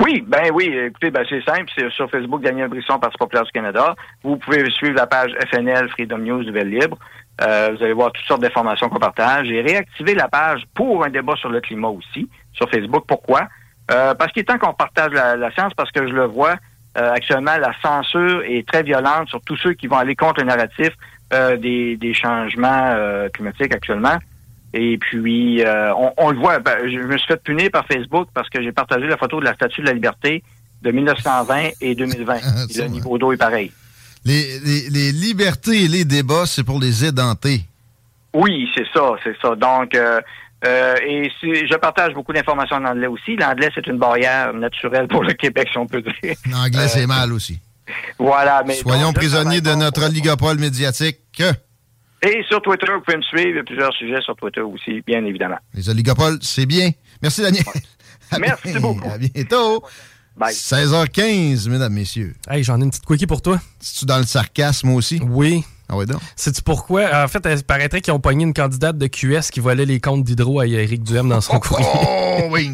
Oui, 0.00 0.24
ben 0.26 0.50
oui, 0.52 0.64
écoutez, 0.66 1.10
ben 1.10 1.24
c'est 1.28 1.42
simple, 1.44 1.70
c'est 1.76 1.88
sur 1.90 2.10
Facebook 2.10 2.42
Daniel 2.42 2.68
Brisson, 2.68 2.98
Parti 2.98 3.16
populaire 3.16 3.44
du 3.44 3.52
Canada. 3.52 3.94
Vous 4.24 4.36
pouvez 4.36 4.68
suivre 4.70 4.96
la 4.96 5.06
page 5.06 5.32
FNL 5.50 5.88
Freedom 5.90 6.18
News 6.18 6.42
Nouvelle 6.42 6.68
Libre. 6.68 6.98
Euh, 7.40 7.74
vous 7.74 7.82
allez 7.82 7.92
voir 7.92 8.12
toutes 8.12 8.26
sortes 8.26 8.42
d'informations 8.42 8.88
qu'on 8.88 8.98
partage. 8.98 9.46
J'ai 9.46 9.60
réactivé 9.60 10.14
la 10.14 10.28
page 10.28 10.64
pour 10.74 11.04
un 11.04 11.10
débat 11.10 11.36
sur 11.36 11.48
le 11.48 11.60
climat 11.60 11.88
aussi, 11.88 12.28
sur 12.52 12.68
Facebook. 12.68 13.04
Pourquoi? 13.06 13.48
Euh, 13.92 14.14
parce 14.14 14.32
qu'il 14.32 14.42
est 14.42 14.44
temps 14.44 14.58
qu'on 14.58 14.74
partage 14.74 15.12
la, 15.12 15.50
science, 15.52 15.72
parce 15.74 15.92
que 15.92 16.06
je 16.08 16.12
le 16.12 16.26
vois, 16.26 16.56
euh, 16.98 17.12
actuellement, 17.12 17.56
la 17.58 17.72
censure 17.80 18.42
est 18.44 18.66
très 18.66 18.82
violente 18.82 19.28
sur 19.28 19.40
tous 19.42 19.56
ceux 19.56 19.74
qui 19.74 19.86
vont 19.86 19.96
aller 19.96 20.16
contre 20.16 20.40
le 20.40 20.46
narratif 20.46 20.90
des, 21.32 21.96
des, 21.96 22.14
changements 22.14 22.94
climatiques 23.32 23.74
actuellement. 23.74 24.18
Et 24.76 24.98
puis, 24.98 25.62
on, 26.18 26.30
le 26.30 26.38
voit, 26.38 26.58
ben, 26.58 26.76
je 26.82 26.98
me 26.98 27.16
suis 27.16 27.28
fait 27.28 27.42
punir 27.42 27.70
par 27.70 27.86
Facebook 27.86 28.28
parce 28.34 28.48
que 28.50 28.60
j'ai 28.60 28.72
partagé 28.72 29.06
la 29.06 29.16
photo 29.16 29.38
de 29.38 29.44
la 29.44 29.54
Statue 29.54 29.82
de 29.82 29.86
la 29.86 29.92
Liberté 29.92 30.42
de 30.82 30.90
1920 30.90 31.70
et 31.80 31.94
2020. 31.94 32.34
le 32.76 32.88
niveau 32.88 33.18
d'eau 33.18 33.32
est 33.32 33.36
pareil. 33.36 33.72
Les, 34.24 34.58
les, 34.90 35.12
libertés 35.12 35.84
et 35.84 35.88
les 35.88 36.04
débats, 36.04 36.46
c'est 36.46 36.64
pour 36.64 36.80
les 36.80 37.04
édentés. 37.04 37.62
Oui, 38.32 38.68
c'est 38.74 38.86
ça, 38.92 39.12
c'est 39.22 39.36
ça. 39.40 39.54
Donc, 39.54 39.94
euh, 39.94 40.20
euh, 40.66 40.94
et 41.06 41.30
je 41.42 41.76
partage 41.76 42.14
beaucoup 42.14 42.32
d'informations 42.32 42.76
en 42.76 42.84
anglais 42.86 43.06
aussi. 43.06 43.36
L'anglais, 43.36 43.70
c'est 43.74 43.86
une 43.86 43.98
barrière 43.98 44.54
naturelle 44.54 45.08
pour 45.08 45.22
le 45.24 45.34
Québec, 45.34 45.68
si 45.70 45.78
on 45.78 45.86
peut 45.86 46.02
dire. 46.02 46.34
L'anglais, 46.50 46.88
c'est 46.88 47.04
euh, 47.04 47.06
mal 47.06 47.32
aussi. 47.32 47.60
Voilà. 48.18 48.62
Mais 48.66 48.74
Soyons 48.74 49.12
prisonniers 49.12 49.60
de 49.60 49.74
notre 49.74 50.06
oligopole 50.06 50.58
médiatique. 50.58 51.42
Et 52.24 52.42
sur 52.48 52.62
Twitter, 52.62 52.86
vous 52.94 53.02
pouvez 53.02 53.18
me 53.18 53.22
suivre. 53.22 53.48
Il 53.48 53.56
y 53.56 53.58
a 53.58 53.64
plusieurs 53.64 53.92
sujets 53.92 54.20
sur 54.22 54.34
Twitter 54.36 54.62
aussi, 54.62 55.02
bien 55.06 55.22
évidemment. 55.26 55.58
Les 55.74 55.90
oligopoles, 55.90 56.38
c'est 56.40 56.64
bien. 56.64 56.90
Merci, 57.20 57.42
Daniel. 57.42 57.64
Merci 58.40 58.78
beaucoup. 58.78 59.08
À 59.10 59.18
bientôt. 59.18 59.84
16h15, 60.40 61.68
mesdames, 61.68 61.92
messieurs. 61.92 62.34
Hey, 62.48 62.64
j'en 62.64 62.80
ai 62.80 62.84
une 62.84 62.90
petite 62.90 63.04
quickie 63.04 63.26
pour 63.26 63.42
toi. 63.42 63.60
Si 63.78 64.00
tu 64.00 64.06
dans 64.06 64.18
le 64.18 64.24
sarcasme 64.24 64.90
aussi? 64.90 65.20
Oui. 65.22 65.64
Ah 65.88 65.96
oui, 65.96 66.06
donc? 66.06 66.20
Sais-tu 66.34 66.62
pourquoi? 66.62 67.24
En 67.24 67.28
fait, 67.28 67.46
il 67.46 67.62
paraîtrait 67.62 68.00
qu'ils 68.00 68.14
ont 68.14 68.20
pogné 68.20 68.44
une 68.44 68.54
candidate 68.54 68.96
de 68.96 69.06
QS 69.06 69.50
qui 69.52 69.60
volait 69.60 69.84
les 69.84 70.00
comptes 70.00 70.24
d'hydro 70.24 70.60
à 70.60 70.66
Eric 70.66 71.02
Duhem 71.02 71.28
dans 71.28 71.42
son 71.42 71.60
courrier. 71.60 71.86
Oh, 71.94 72.48
oui! 72.50 72.70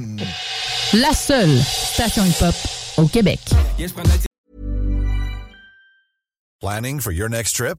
La 0.93 1.13
seule 1.13 1.59
station 1.59 2.25
hip-hop 2.25 2.55
au 2.99 3.07
Québec. 3.09 3.41
Planning 6.61 7.01
for 7.01 7.13
your 7.13 7.29
next 7.29 7.57
trip? 7.57 7.79